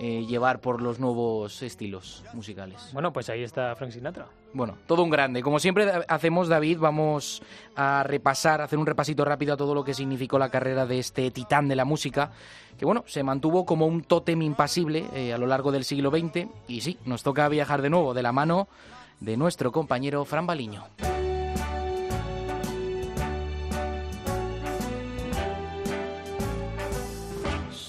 eh, 0.00 0.24
llevar 0.26 0.60
por 0.60 0.82
los 0.82 0.98
nuevos 0.98 1.62
estilos 1.62 2.24
musicales. 2.32 2.90
Bueno, 2.92 3.12
pues 3.12 3.28
ahí 3.28 3.42
está 3.42 3.74
Frank 3.76 3.92
Sinatra. 3.92 4.26
Bueno, 4.52 4.76
todo 4.86 5.02
un 5.02 5.10
grande. 5.10 5.42
Como 5.42 5.58
siempre 5.58 5.90
hacemos, 6.08 6.48
David, 6.48 6.78
vamos 6.78 7.42
a 7.76 8.02
repasar, 8.02 8.60
hacer 8.60 8.78
un 8.78 8.86
repasito 8.86 9.24
rápido 9.24 9.54
a 9.54 9.56
todo 9.56 9.74
lo 9.74 9.84
que 9.84 9.94
significó 9.94 10.38
la 10.38 10.48
carrera 10.48 10.86
de 10.86 10.98
este 10.98 11.30
titán 11.30 11.68
de 11.68 11.76
la 11.76 11.84
música, 11.84 12.32
que 12.78 12.84
bueno, 12.84 13.04
se 13.06 13.22
mantuvo 13.22 13.64
como 13.64 13.86
un 13.86 14.02
tótem 14.02 14.42
impasible 14.42 15.06
eh, 15.14 15.32
a 15.32 15.38
lo 15.38 15.46
largo 15.46 15.72
del 15.72 15.84
siglo 15.84 16.10
XX. 16.10 16.48
Y 16.68 16.80
sí, 16.80 16.98
nos 17.04 17.22
toca 17.22 17.48
viajar 17.48 17.82
de 17.82 17.90
nuevo 17.90 18.14
de 18.14 18.22
la 18.22 18.32
mano 18.32 18.68
de 19.20 19.36
nuestro 19.36 19.72
compañero 19.72 20.24
Fran 20.24 20.46
Baliño. 20.46 20.84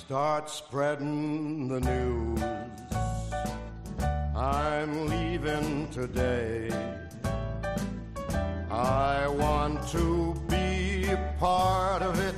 Start 0.05 0.51
spreading 0.51 1.67
the 1.67 1.79
news. 1.79 2.39
I'm 4.35 5.07
leaving 5.07 5.89
today. 5.89 6.69
I 8.69 9.27
want 9.27 9.81
to 9.93 10.35
be 10.47 11.09
part 11.39 12.03
of 12.03 12.19
it. 12.19 12.35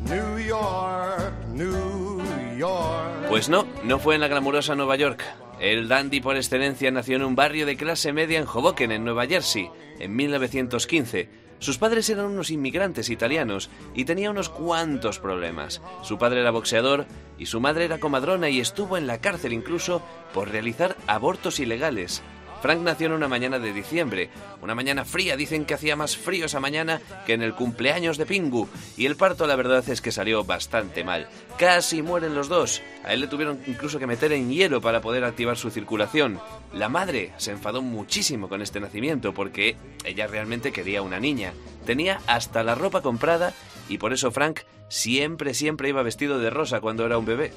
New 0.00 0.38
York, 0.38 1.34
New 1.52 2.22
York. 2.56 3.28
Pues 3.28 3.50
no, 3.50 3.66
no 3.84 3.98
fue 3.98 4.14
en 4.14 4.22
la 4.22 4.28
glamurosa 4.28 4.74
Nueva 4.74 4.96
York. 4.96 5.22
El 5.60 5.88
dandy 5.88 6.22
por 6.22 6.36
excelencia 6.36 6.90
nació 6.90 7.16
en 7.16 7.24
un 7.24 7.36
barrio 7.36 7.66
de 7.66 7.76
clase 7.76 8.14
media 8.14 8.38
en 8.38 8.46
Hoboken, 8.46 8.92
en 8.92 9.04
Nueva 9.04 9.26
Jersey, 9.26 9.70
en 9.98 10.16
1915 10.16 11.47
sus 11.58 11.78
padres 11.78 12.08
eran 12.10 12.26
unos 12.26 12.50
inmigrantes 12.50 13.10
italianos 13.10 13.70
y 13.94 14.04
tenía 14.04 14.30
unos 14.30 14.48
cuantos 14.48 15.18
problemas. 15.18 15.82
Su 16.02 16.18
padre 16.18 16.40
era 16.40 16.50
boxeador 16.50 17.06
y 17.38 17.46
su 17.46 17.60
madre 17.60 17.84
era 17.84 17.98
comadrona 17.98 18.48
y 18.48 18.60
estuvo 18.60 18.96
en 18.96 19.06
la 19.06 19.20
cárcel 19.20 19.52
incluso 19.52 20.02
por 20.32 20.50
realizar 20.50 20.96
abortos 21.06 21.60
ilegales. 21.60 22.22
Frank 22.60 22.80
nació 22.80 23.06
en 23.06 23.12
una 23.12 23.28
mañana 23.28 23.58
de 23.58 23.72
diciembre, 23.72 24.30
una 24.62 24.74
mañana 24.74 25.04
fría, 25.04 25.36
dicen 25.36 25.64
que 25.64 25.74
hacía 25.74 25.96
más 25.96 26.16
frío 26.16 26.46
esa 26.46 26.60
mañana 26.60 27.00
que 27.26 27.34
en 27.34 27.42
el 27.42 27.54
cumpleaños 27.54 28.18
de 28.18 28.26
Pingu, 28.26 28.68
y 28.96 29.06
el 29.06 29.16
parto 29.16 29.46
la 29.46 29.56
verdad 29.56 29.88
es 29.88 30.00
que 30.00 30.10
salió 30.10 30.44
bastante 30.44 31.04
mal. 31.04 31.28
Casi 31.58 32.02
mueren 32.02 32.34
los 32.34 32.48
dos, 32.48 32.82
a 33.04 33.12
él 33.12 33.20
le 33.20 33.28
tuvieron 33.28 33.60
incluso 33.66 33.98
que 33.98 34.06
meter 34.06 34.32
en 34.32 34.50
hielo 34.50 34.80
para 34.80 35.00
poder 35.00 35.24
activar 35.24 35.56
su 35.56 35.70
circulación. 35.70 36.40
La 36.72 36.88
madre 36.88 37.32
se 37.36 37.52
enfadó 37.52 37.82
muchísimo 37.82 38.48
con 38.48 38.62
este 38.62 38.80
nacimiento 38.80 39.32
porque 39.32 39.76
ella 40.04 40.26
realmente 40.26 40.72
quería 40.72 41.02
una 41.02 41.20
niña, 41.20 41.52
tenía 41.86 42.20
hasta 42.26 42.62
la 42.62 42.74
ropa 42.74 43.02
comprada 43.02 43.54
y 43.88 43.98
por 43.98 44.12
eso 44.12 44.30
Frank 44.30 44.60
siempre, 44.88 45.54
siempre 45.54 45.88
iba 45.88 46.02
vestido 46.02 46.38
de 46.38 46.50
rosa 46.50 46.80
cuando 46.80 47.06
era 47.06 47.18
un 47.18 47.26
bebé. 47.26 47.52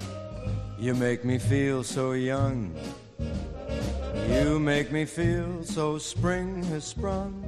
You 4.30 4.60
make 4.60 4.92
me 4.92 5.06
feel 5.06 5.64
so 5.64 5.98
spring 5.98 6.64
has 6.72 6.84
sprung. 6.84 7.44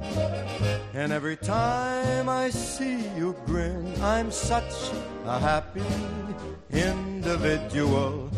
And 0.94 1.12
every 1.12 1.36
time 1.36 2.28
I 2.28 2.50
see 2.50 2.98
you 3.16 3.34
grin, 3.46 3.92
I'm 4.02 4.30
such 4.30 4.92
a 5.26 5.38
happy 5.38 5.82
individual. 6.70 8.30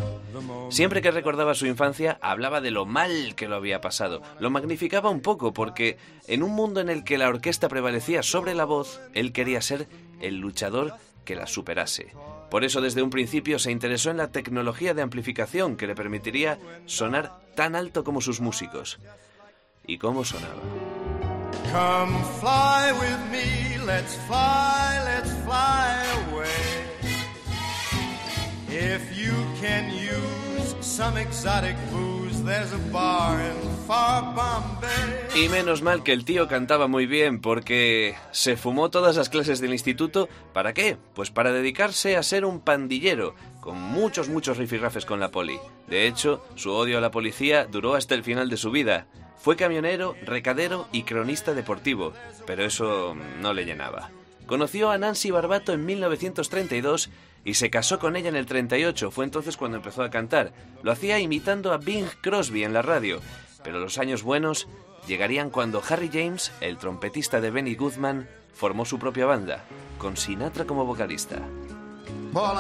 Siempre 0.69 1.01
que 1.01 1.11
recordaba 1.11 1.55
su 1.55 1.67
infancia, 1.67 2.19
hablaba 2.21 2.61
de 2.61 2.71
lo 2.71 2.85
mal 2.85 3.35
que 3.35 3.49
lo 3.49 3.57
había 3.57 3.81
pasado. 3.81 4.21
Lo 4.41 4.51
magnificaba 4.51 5.11
un 5.11 5.21
poco 5.21 5.53
porque 5.53 5.97
en 6.27 6.43
un 6.43 6.51
mundo 6.53 6.81
en 6.81 6.91
el 6.91 7.05
que 7.05 7.19
la 7.19 7.29
orquesta 7.29 7.69
prevalecía 7.69 8.23
sobre 8.23 8.55
la 8.55 8.65
voz, 8.65 9.01
él 9.15 9.33
quería 9.33 9.63
ser 9.63 9.89
el 10.21 10.39
luchador 10.39 10.95
que 11.27 11.37
la 11.37 11.47
superase. 11.47 12.13
Por 12.51 12.65
eso 12.65 12.81
desde 12.81 13.03
un 13.03 13.11
principio 13.11 13.59
se 13.59 13.71
interesó 13.71 14.11
en 14.11 14.17
la 14.17 14.29
tecnología 14.29 14.95
de 14.95 15.03
amplificación 15.03 15.77
que 15.77 15.87
le 15.87 15.95
permitiría 15.95 16.59
sonar 16.87 17.39
tan 17.55 17.77
alto 17.77 18.03
como 18.03 18.23
sus 18.23 18.41
músicos. 18.41 18.99
¿Y 19.87 19.99
cómo 19.99 20.25
sonaba? 20.25 20.63
Come 21.73 22.17
fly 22.41 22.93
with 22.93 23.31
me, 23.31 23.77
let's 23.85 24.17
fly, 24.27 24.99
let's 25.05 25.33
fly 25.45 26.03
away. 26.31 26.87
If 28.69 29.19
you 29.19 29.33
can 29.61 29.91
use 29.91 30.75
some 30.81 31.17
exotic 31.19 31.77
booze, 31.91 32.36
Y 35.35 35.49
menos 35.49 35.83
mal 35.83 36.03
que 36.03 36.13
el 36.13 36.25
tío 36.25 36.49
cantaba 36.49 36.87
muy 36.87 37.07
bien 37.07 37.41
porque 37.41 38.15
se 38.31 38.57
fumó 38.57 38.91
todas 38.91 39.17
las 39.17 39.29
clases 39.29 39.61
del 39.61 39.73
instituto. 39.73 40.29
¿Para 40.53 40.73
qué? 40.73 40.97
Pues 41.15 41.31
para 41.31 41.53
dedicarse 41.53 42.17
a 42.17 42.23
ser 42.23 42.45
un 42.45 42.61
pandillero, 42.61 43.35
con 43.61 43.81
muchos, 43.81 44.29
muchos 44.29 44.57
rifirrafes 44.59 45.05
con 45.05 45.21
la 45.21 45.31
poli. 45.31 45.59
De 45.89 46.07
hecho, 46.07 46.45
su 46.55 46.73
odio 46.73 46.99
a 46.99 47.01
la 47.01 47.11
policía 47.11 47.67
duró 47.67 47.95
hasta 47.95 48.15
el 48.15 48.25
final 48.25 48.49
de 48.49 48.57
su 48.57 48.71
vida. 48.71 49.07
Fue 49.37 49.57
camionero, 49.57 50.15
recadero 50.25 50.89
y 50.93 51.03
cronista 51.03 51.53
deportivo, 51.53 52.13
pero 52.47 52.65
eso 52.65 53.15
no 53.41 53.53
le 53.53 53.65
llenaba. 53.65 54.11
Conoció 54.47 54.91
a 54.91 54.99
Nancy 54.99 55.31
Barbato 55.31 55.73
en 55.73 55.85
1932 55.85 57.11
y 57.45 57.55
se 57.55 57.71
casó 57.71 57.99
con 57.99 58.17
ella 58.17 58.29
en 58.29 58.37
el 58.37 58.47
38. 58.47 59.11
Fue 59.11 59.25
entonces 59.25 59.57
cuando 59.57 59.79
empezó 59.79 60.03
a 60.03 60.11
cantar. 60.11 60.53
Lo 60.83 60.93
hacía 60.93 61.19
imitando 61.19 61.73
a 61.73 61.79
Bing 61.79 62.09
Crosby 62.21 62.65
en 62.65 62.73
la 62.73 62.83
radio. 62.83 63.21
Pero 63.65 63.81
los 63.81 63.99
años 63.99 64.23
buenos 64.23 64.69
llegarían 65.07 65.51
cuando 65.51 65.83
Harry 65.89 66.11
James, 66.13 66.53
el 66.61 66.79
trompetista 66.79 67.41
de 67.41 67.51
Benny 67.51 67.75
Goodman, 67.75 68.29
formó 68.53 68.85
su 68.85 68.99
propia 68.99 69.27
banda, 69.27 69.65
con 69.99 70.17
Sinatra 70.17 70.65
como 70.65 70.85
vocalista. 70.85 71.41
Paul 72.33 72.57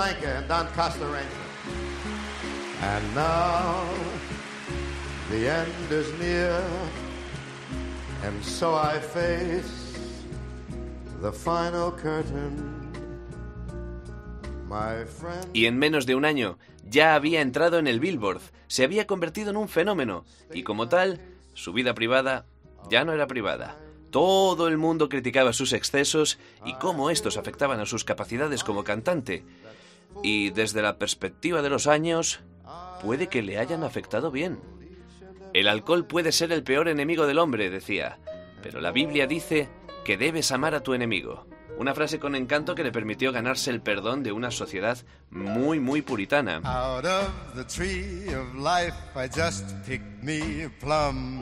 Don 0.48 0.66
Costa. 0.68 1.06
And 2.82 3.14
now 3.14 3.84
the 5.30 5.48
end 5.48 5.90
is 5.90 6.12
near, 6.18 6.62
and 8.22 8.44
so 8.44 8.74
I 8.74 8.98
face 8.98 9.85
final 11.32 11.92
curtain. 11.92 12.86
Y 15.52 15.66
en 15.66 15.78
menos 15.78 16.06
de 16.06 16.14
un 16.14 16.24
año 16.24 16.58
ya 16.84 17.14
había 17.14 17.40
entrado 17.40 17.78
en 17.78 17.86
el 17.86 18.00
Billboard, 18.00 18.40
se 18.68 18.84
había 18.84 19.06
convertido 19.06 19.50
en 19.50 19.56
un 19.56 19.68
fenómeno, 19.68 20.24
y 20.52 20.62
como 20.62 20.88
tal, 20.88 21.20
su 21.54 21.72
vida 21.72 21.94
privada 21.94 22.46
ya 22.90 23.04
no 23.04 23.12
era 23.12 23.26
privada. 23.26 23.76
Todo 24.10 24.68
el 24.68 24.78
mundo 24.78 25.08
criticaba 25.08 25.52
sus 25.52 25.72
excesos 25.72 26.38
y 26.64 26.74
cómo 26.74 27.10
estos 27.10 27.36
afectaban 27.36 27.80
a 27.80 27.86
sus 27.86 28.04
capacidades 28.04 28.64
como 28.64 28.84
cantante. 28.84 29.44
Y 30.22 30.50
desde 30.50 30.80
la 30.80 30.96
perspectiva 30.98 31.60
de 31.60 31.70
los 31.70 31.86
años, 31.86 32.40
puede 33.02 33.28
que 33.28 33.42
le 33.42 33.58
hayan 33.58 33.82
afectado 33.82 34.30
bien. 34.30 34.60
El 35.52 35.68
alcohol 35.68 36.06
puede 36.06 36.32
ser 36.32 36.52
el 36.52 36.62
peor 36.62 36.88
enemigo 36.88 37.26
del 37.26 37.38
hombre, 37.38 37.68
decía, 37.68 38.18
pero 38.62 38.80
la 38.80 38.92
Biblia 38.92 39.26
dice 39.26 39.68
que 40.06 40.16
debes 40.16 40.52
amar 40.52 40.72
a 40.76 40.84
tu 40.84 40.94
enemigo. 40.94 41.48
Una 41.78 41.92
frase 41.92 42.20
con 42.20 42.36
encanto 42.36 42.76
que 42.76 42.84
le 42.84 42.92
permitió 42.92 43.32
ganarse 43.32 43.72
el 43.72 43.80
perdón 43.80 44.22
de 44.22 44.30
una 44.30 44.52
sociedad 44.52 44.96
muy, 45.30 45.80
muy 45.80 46.00
puritana. 46.00 46.60
Out 46.64 47.04
of 47.04 47.28
the 47.56 47.64
tree 47.64 48.32
of 48.32 48.54
life, 48.54 48.94
I 49.16 49.26
just 49.26 49.74
picked 49.84 50.22
me 50.22 50.62
a 50.64 50.70
plum. 50.78 51.40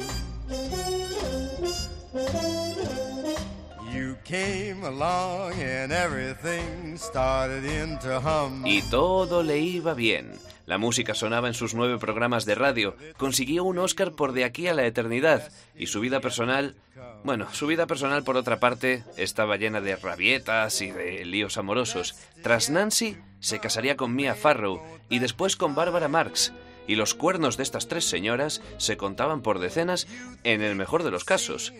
You 3.92 4.16
came 4.24 4.82
along 4.82 5.60
and 5.60 5.92
everything 5.92 6.96
started 6.96 7.66
into 7.66 8.18
hum. 8.18 8.64
Y 8.64 8.80
todo 8.90 9.42
le 9.42 9.58
iba 9.58 9.92
bien. 9.92 10.38
La 10.66 10.78
música 10.78 11.14
sonaba 11.14 11.48
en 11.48 11.54
sus 11.54 11.74
nueve 11.74 11.98
programas 11.98 12.46
de 12.46 12.54
radio, 12.54 12.96
consiguió 13.18 13.64
un 13.64 13.78
Oscar 13.78 14.12
por 14.12 14.32
De 14.32 14.44
aquí 14.44 14.66
a 14.66 14.74
la 14.74 14.86
eternidad, 14.86 15.52
y 15.76 15.88
su 15.88 16.00
vida 16.00 16.20
personal, 16.20 16.74
bueno, 17.22 17.48
su 17.52 17.66
vida 17.66 17.86
personal 17.86 18.24
por 18.24 18.36
otra 18.36 18.60
parte 18.60 19.04
estaba 19.16 19.56
llena 19.56 19.82
de 19.82 19.96
rabietas 19.96 20.80
y 20.80 20.90
de 20.90 21.24
líos 21.26 21.58
amorosos. 21.58 22.14
Tras 22.42 22.70
Nancy, 22.70 23.18
se 23.40 23.58
casaría 23.58 23.96
con 23.96 24.14
Mia 24.14 24.34
Farrow 24.34 24.82
y 25.10 25.18
después 25.18 25.56
con 25.56 25.74
Barbara 25.74 26.08
Marx, 26.08 26.52
y 26.86 26.94
los 26.94 27.14
cuernos 27.14 27.56
de 27.56 27.62
estas 27.62 27.88
tres 27.88 28.06
señoras 28.06 28.62
se 28.78 28.96
contaban 28.96 29.42
por 29.42 29.58
decenas 29.58 30.06
en 30.44 30.62
el 30.62 30.76
mejor 30.76 31.02
de 31.02 31.10
los 31.10 31.24
casos. 31.24 31.74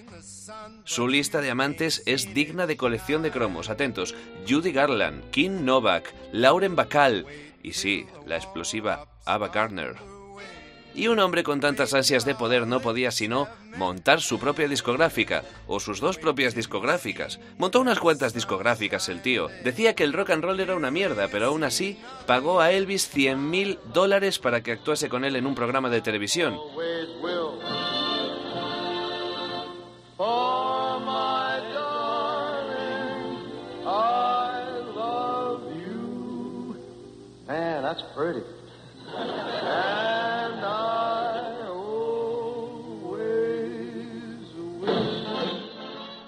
Su 0.85 1.09
lista 1.09 1.41
de 1.41 1.51
amantes 1.51 2.03
es 2.05 2.35
digna 2.35 2.67
de 2.67 2.77
colección 2.77 3.23
de 3.23 3.31
cromos. 3.31 3.71
Atentos, 3.71 4.15
Judy 4.49 4.73
Garland, 4.73 5.31
Kim 5.31 5.65
Novak, 5.65 6.13
Lauren 6.33 6.77
Bacall 6.77 7.27
y 7.65 7.73
sí, 7.73 8.07
la 8.27 8.37
explosiva 8.37 9.09
Ava 9.25 9.49
Gardner. 9.49 9.97
Y 10.95 11.09
un 11.09 11.19
hombre 11.19 11.43
con 11.43 11.59
tantas 11.59 11.93
ansias 11.93 12.25
de 12.25 12.37
poder 12.37 12.69
no 12.69 12.79
podía 12.79 13.11
sino 13.11 13.49
montar 13.77 14.21
su 14.21 14.39
propia 14.39 14.69
discográfica, 14.69 15.43
o 15.67 15.81
sus 15.81 15.99
dos 15.99 16.19
propias 16.19 16.55
discográficas. 16.55 17.41
Montó 17.59 17.81
unas 17.81 17.99
cuantas 17.99 18.33
discográficas 18.33 19.09
el 19.09 19.21
tío. 19.21 19.49
Decía 19.65 19.95
que 19.95 20.05
el 20.05 20.13
rock 20.13 20.31
and 20.31 20.45
roll 20.45 20.61
era 20.61 20.77
una 20.77 20.93
mierda, 20.93 21.27
pero 21.27 21.47
aún 21.47 21.65
así 21.65 21.99
pagó 22.27 22.61
a 22.61 22.71
Elvis 22.71 23.09
100 23.09 23.51
mil 23.51 23.79
dólares 23.93 24.39
para 24.39 24.63
que 24.63 24.71
actuase 24.71 25.09
con 25.09 25.25
él 25.25 25.35
en 25.35 25.47
un 25.47 25.57
programa 25.57 25.91
de 25.91 26.01
televisión. 26.01 26.57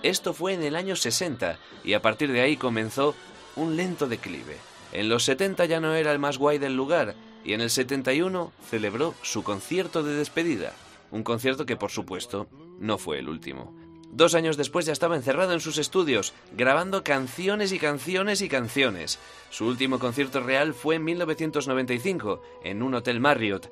Esto 0.03 0.35
fue 0.35 0.55
en 0.55 0.63
el 0.63 0.77
año 0.77 0.95
60 0.95 1.59
y 1.83 1.95
a 1.95 2.03
partir 2.03 2.31
de 2.31 2.41
ahí 2.41 2.57
comenzó 2.57 3.15
un 3.57 3.77
lento 3.77 4.07
declive. 4.07 4.57
En 4.93 5.09
los 5.09 5.25
70 5.25 5.65
ya 5.65 5.81
no 5.81 5.95
era 5.95 6.13
el 6.13 6.21
más 6.21 6.39
guay 6.39 6.59
del 6.59 6.77
lugar 6.77 7.15
y 7.45 7.55
en 7.55 7.61
el 7.61 7.71
71 7.71 8.53
celebró 8.69 9.15
su 9.23 9.43
concierto 9.43 10.03
de 10.03 10.15
despedida. 10.15 10.73
Un 11.11 11.23
concierto 11.23 11.67
que 11.67 11.77
por 11.77 11.91
supuesto 11.91 12.49
no 12.79 12.99
fue 12.99 13.19
el 13.19 13.29
último. 13.29 13.86
Dos 14.13 14.35
años 14.35 14.57
después 14.57 14.87
ya 14.87 14.93
estaba 14.93 15.17
encerrado 15.17 15.53
en 15.53 15.61
sus 15.61 15.79
estudios, 15.79 16.33
grabando 16.57 17.05
canciones 17.05 17.73
y 17.73 17.79
canciones 17.79 18.41
y 18.41 18.49
canciones. 18.49 19.19
Su 19.51 19.67
último 19.67 19.99
concierto 19.99 20.41
real 20.41 20.75
fue 20.75 20.97
en 20.97 21.05
1995, 21.05 22.41
en 22.65 22.83
un 22.83 22.95
hotel 22.95 23.21
Marriott, 23.21 23.71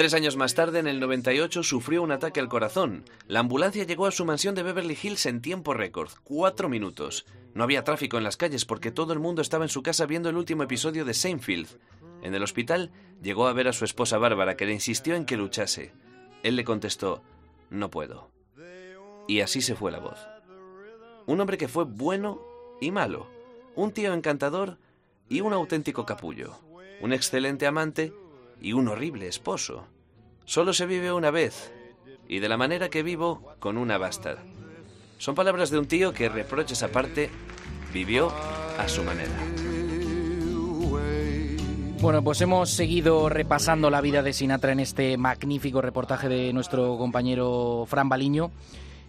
Tres 0.00 0.14
años 0.14 0.36
más 0.36 0.54
tarde, 0.54 0.78
en 0.78 0.86
el 0.86 0.98
98, 0.98 1.62
sufrió 1.62 2.02
un 2.02 2.10
ataque 2.10 2.40
al 2.40 2.48
corazón. 2.48 3.04
La 3.26 3.40
ambulancia 3.40 3.84
llegó 3.84 4.06
a 4.06 4.10
su 4.10 4.24
mansión 4.24 4.54
de 4.54 4.62
Beverly 4.62 4.96
Hills 5.00 5.26
en 5.26 5.42
tiempo 5.42 5.74
récord, 5.74 6.10
cuatro 6.24 6.70
minutos. 6.70 7.26
No 7.52 7.64
había 7.64 7.84
tráfico 7.84 8.16
en 8.16 8.24
las 8.24 8.36
calles 8.36 8.64
porque 8.64 8.92
todo 8.92 9.12
el 9.12 9.18
mundo 9.18 9.42
estaba 9.42 9.64
en 9.64 9.68
su 9.68 9.82
casa 9.82 10.06
viendo 10.06 10.30
el 10.30 10.36
último 10.36 10.62
episodio 10.62 11.04
de 11.04 11.12
Seinfeld. 11.12 11.68
En 12.22 12.34
el 12.34 12.42
hospital, 12.42 12.92
llegó 13.22 13.46
a 13.46 13.52
ver 13.52 13.68
a 13.68 13.72
su 13.72 13.84
esposa 13.84 14.16
Bárbara, 14.18 14.56
que 14.56 14.64
le 14.64 14.72
insistió 14.72 15.16
en 15.16 15.26
que 15.26 15.36
luchase. 15.36 15.92
Él 16.42 16.56
le 16.56 16.64
contestó, 16.64 17.22
no 17.68 17.90
puedo. 17.90 18.30
Y 19.30 19.42
así 19.42 19.60
se 19.60 19.76
fue 19.76 19.92
la 19.92 20.00
voz. 20.00 20.18
Un 21.26 21.40
hombre 21.40 21.56
que 21.56 21.68
fue 21.68 21.84
bueno 21.84 22.40
y 22.80 22.90
malo. 22.90 23.28
Un 23.76 23.92
tío 23.92 24.12
encantador 24.12 24.76
y 25.28 25.40
un 25.40 25.52
auténtico 25.52 26.04
capullo. 26.04 26.58
Un 27.00 27.12
excelente 27.12 27.68
amante 27.68 28.12
y 28.60 28.72
un 28.72 28.88
horrible 28.88 29.28
esposo. 29.28 29.86
Solo 30.46 30.72
se 30.72 30.84
vive 30.84 31.12
una 31.12 31.30
vez, 31.30 31.72
y 32.26 32.40
de 32.40 32.48
la 32.48 32.56
manera 32.56 32.88
que 32.88 33.04
vivo, 33.04 33.54
con 33.60 33.78
una 33.78 33.98
basta. 33.98 34.38
Son 35.18 35.36
palabras 35.36 35.70
de 35.70 35.78
un 35.78 35.86
tío 35.86 36.12
que, 36.12 36.28
reproches 36.28 36.82
aparte, 36.82 37.30
vivió 37.92 38.32
a 38.78 38.88
su 38.88 39.04
manera. 39.04 39.38
Bueno, 42.00 42.24
pues 42.24 42.40
hemos 42.40 42.70
seguido 42.70 43.28
repasando 43.28 43.90
la 43.90 44.00
vida 44.00 44.24
de 44.24 44.32
Sinatra 44.32 44.72
en 44.72 44.80
este 44.80 45.16
magnífico 45.16 45.80
reportaje 45.80 46.28
de 46.28 46.52
nuestro 46.52 46.98
compañero 46.98 47.84
Fran 47.86 48.08
Baliño. 48.08 48.50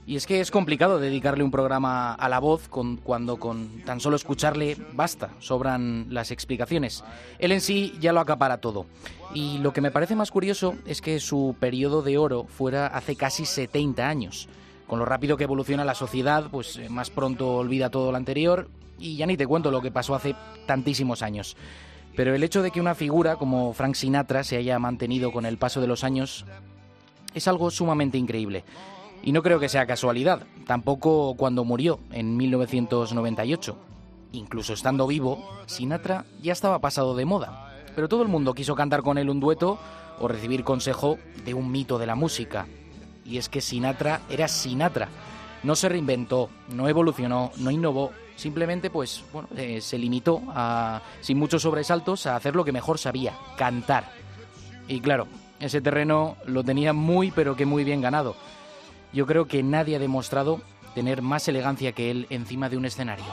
Y 0.06 0.16
es 0.16 0.26
que 0.26 0.42
es 0.42 0.50
complicado 0.50 1.00
dedicarle 1.00 1.44
un 1.44 1.52
programa 1.52 2.14
a 2.14 2.28
la 2.28 2.40
voz 2.40 2.68
con, 2.68 2.98
cuando 2.98 3.38
con 3.38 3.82
tan 3.86 4.00
solo 4.00 4.16
escucharle 4.16 4.76
basta, 4.94 5.30
sobran 5.40 6.08
las 6.10 6.32
explicaciones. 6.32 7.04
Él 7.38 7.52
en 7.52 7.62
sí 7.62 7.94
ya 8.00 8.12
lo 8.12 8.20
acapara 8.20 8.58
todo. 8.58 8.88
Y 9.34 9.60
lo 9.60 9.74
que 9.74 9.82
me 9.82 9.92
parece 9.92 10.16
más 10.16 10.32
curioso 10.32 10.76
es 10.86 11.02
que 11.02 11.20
su 11.20 11.56
periodo 11.60 12.02
de 12.02 12.18
oro 12.18 12.46
fuera 12.46 12.88
hace 12.88 13.16
casi 13.16 13.46
70 13.46 14.08
años. 14.08 14.50
Con 14.88 15.00
lo 15.00 15.06
rápido 15.06 15.38
que 15.38 15.46
evoluciona 15.46 15.86
la 15.86 15.96
sociedad, 15.96 16.46
pues 16.52 16.78
eh, 16.78 16.90
más 16.90 17.10
pronto 17.10 17.56
olvida 17.56 17.90
todo 17.90 18.12
lo 18.12 18.18
anterior 18.18 18.70
y 19.00 19.16
ya 19.16 19.26
ni 19.26 19.38
te 19.38 19.48
cuento 19.48 19.72
lo 19.72 19.82
que 19.82 19.92
pasó 19.92 20.16
hace 20.16 20.36
tantísimos 20.66 21.22
años. 21.22 21.56
Pero 22.16 22.36
el 22.36 22.44
hecho 22.44 22.62
de 22.62 22.72
que 22.72 22.82
una 22.82 22.96
figura 22.96 23.38
como 23.38 23.72
Frank 23.74 23.96
Sinatra 23.96 24.44
se 24.44 24.58
haya 24.58 24.80
mantenido 24.80 25.32
con 25.32 25.46
el 25.46 25.58
paso 25.58 25.80
de 25.80 25.88
los 25.88 26.04
años 26.04 26.46
es 27.34 27.48
algo 27.48 27.72
sumamente 27.72 28.18
increíble. 28.18 28.66
Y 29.24 29.32
no 29.32 29.44
creo 29.44 29.60
que 29.60 29.70
sea 29.70 29.86
casualidad, 29.86 30.48
tampoco 30.66 31.36
cuando 31.36 31.64
murió 31.64 32.00
en 32.12 32.38
1998. 32.38 33.78
Incluso 34.32 34.74
estando 34.74 35.06
vivo, 35.06 35.46
Sinatra 35.68 36.26
ya 36.42 36.54
estaba 36.54 36.80
pasado 36.80 37.16
de 37.16 37.26
moda. 37.26 37.72
Pero 37.96 38.08
todo 38.08 38.24
el 38.24 38.30
mundo 38.30 38.54
quiso 38.54 38.76
cantar 38.76 39.04
con 39.04 39.18
él 39.18 39.30
un 39.30 39.40
dueto 39.40 39.78
o 40.20 40.28
recibir 40.28 40.64
consejo 40.64 41.20
de 41.46 41.54
un 41.54 41.72
mito 41.72 42.00
de 42.00 42.08
la 42.08 42.16
música. 42.16 42.66
Y 43.26 43.38
es 43.38 43.50
que 43.50 43.62
Sinatra 43.62 44.22
era 44.30 44.48
Sinatra. 44.48 45.10
No 45.64 45.76
se 45.76 45.90
reinventó, 45.90 46.50
no 46.70 46.88
evolucionó, 46.88 47.52
no 47.58 47.70
innovó. 47.70 48.12
Simplemente, 48.36 48.90
pues, 48.90 49.24
bueno, 49.32 49.50
eh, 49.56 49.82
se 49.82 50.00
limitó 50.00 50.42
a, 50.50 51.02
sin 51.20 51.38
muchos 51.38 51.62
sobresaltos, 51.62 52.26
a 52.26 52.36
hacer 52.36 52.56
lo 52.56 52.66
que 52.66 52.72
mejor 52.72 52.98
sabía, 52.98 53.36
cantar. 53.56 54.12
Y 54.88 55.00
claro, 55.00 55.28
ese 55.60 55.80
terreno 55.80 56.38
lo 56.48 56.64
tenía 56.64 56.94
muy, 56.94 57.30
pero 57.30 57.56
que 57.56 57.68
muy 57.68 57.84
bien 57.84 58.02
ganado 58.02 58.36
yo 59.14 59.26
creo 59.26 59.46
que 59.46 59.64
nadie 59.64 59.96
ha 59.96 60.00
demostrado 60.00 60.62
tener 60.96 61.22
más 61.22 61.48
elegancia 61.48 61.92
que 61.92 62.12
él 62.12 62.28
encima 62.30 62.70
de 62.70 62.78
un 62.78 62.86
escenario. 62.86 63.26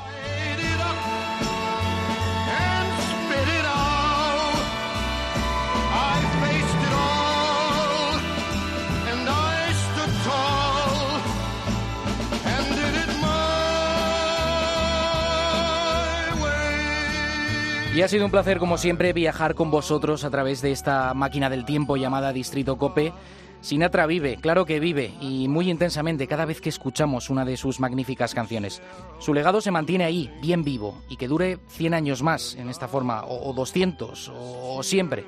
Y 17.99 18.03
ha 18.03 18.07
sido 18.07 18.27
un 18.27 18.31
placer, 18.31 18.59
como 18.59 18.79
siempre, 18.79 19.13
viajar 19.13 19.57
con 19.57 19.73
vosotros 19.73 20.23
a 20.23 20.31
través 20.31 20.63
de 20.63 20.71
esta 20.71 21.15
máquina 21.15 21.51
del 21.51 21.65
tiempo 21.65 21.97
llamada 21.97 22.33
Distrito 22.33 22.79
Cope 22.79 23.13
Sinatra 23.61 24.07
vive, 24.07 24.37
claro 24.37 24.65
que 24.65 24.79
vive, 24.81 25.13
y 25.21 25.49
muy 25.49 25.71
intensamente 25.71 26.29
cada 26.29 26.45
vez 26.45 26.61
que 26.61 26.69
escuchamos 26.69 27.29
una 27.29 27.45
de 27.45 27.57
sus 27.57 27.81
magníficas 27.81 28.35
canciones. 28.35 28.81
Su 29.19 29.35
legado 29.35 29.61
se 29.61 29.71
mantiene 29.71 30.05
ahí, 30.05 30.33
bien 30.41 30.63
vivo, 30.63 31.03
y 31.09 31.17
que 31.17 31.29
dure 31.29 31.59
100 31.69 31.95
años 31.95 32.23
más 32.23 32.55
en 32.55 32.69
esta 32.69 32.89
forma, 32.89 33.25
o, 33.25 33.53
200, 33.53 34.33
o, 34.35 34.83
siempre. 34.83 35.25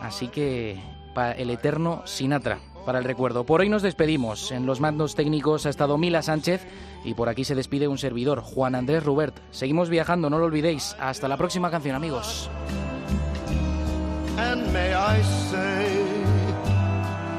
Así 0.00 0.28
que, 0.28 0.78
para 1.14 1.32
el 1.32 1.50
eterno 1.50 2.02
Sinatra, 2.04 2.60
para 2.84 2.98
el 2.98 3.04
recuerdo. 3.04 3.44
Por 3.44 3.60
hoy 3.60 3.68
nos 3.68 3.82
despedimos. 3.82 4.52
En 4.52 4.66
los 4.66 4.80
mandos 4.80 5.14
técnicos 5.14 5.66
ha 5.66 5.70
estado 5.70 5.98
Mila 5.98 6.22
Sánchez, 6.22 6.66
y 7.04 7.14
por 7.14 7.28
aquí 7.28 7.44
se 7.44 7.54
despide 7.54 7.88
un 7.88 7.98
servidor, 7.98 8.40
Juan 8.40 8.74
Andrés 8.74 9.04
Rubert. 9.04 9.38
Seguimos 9.50 9.88
viajando, 9.88 10.28
no 10.28 10.38
lo 10.38 10.44
olvidéis. 10.44 10.94
Hasta 11.00 11.28
la 11.28 11.38
próxima 11.38 11.70
canción, 11.70 11.96
amigos. 11.96 12.50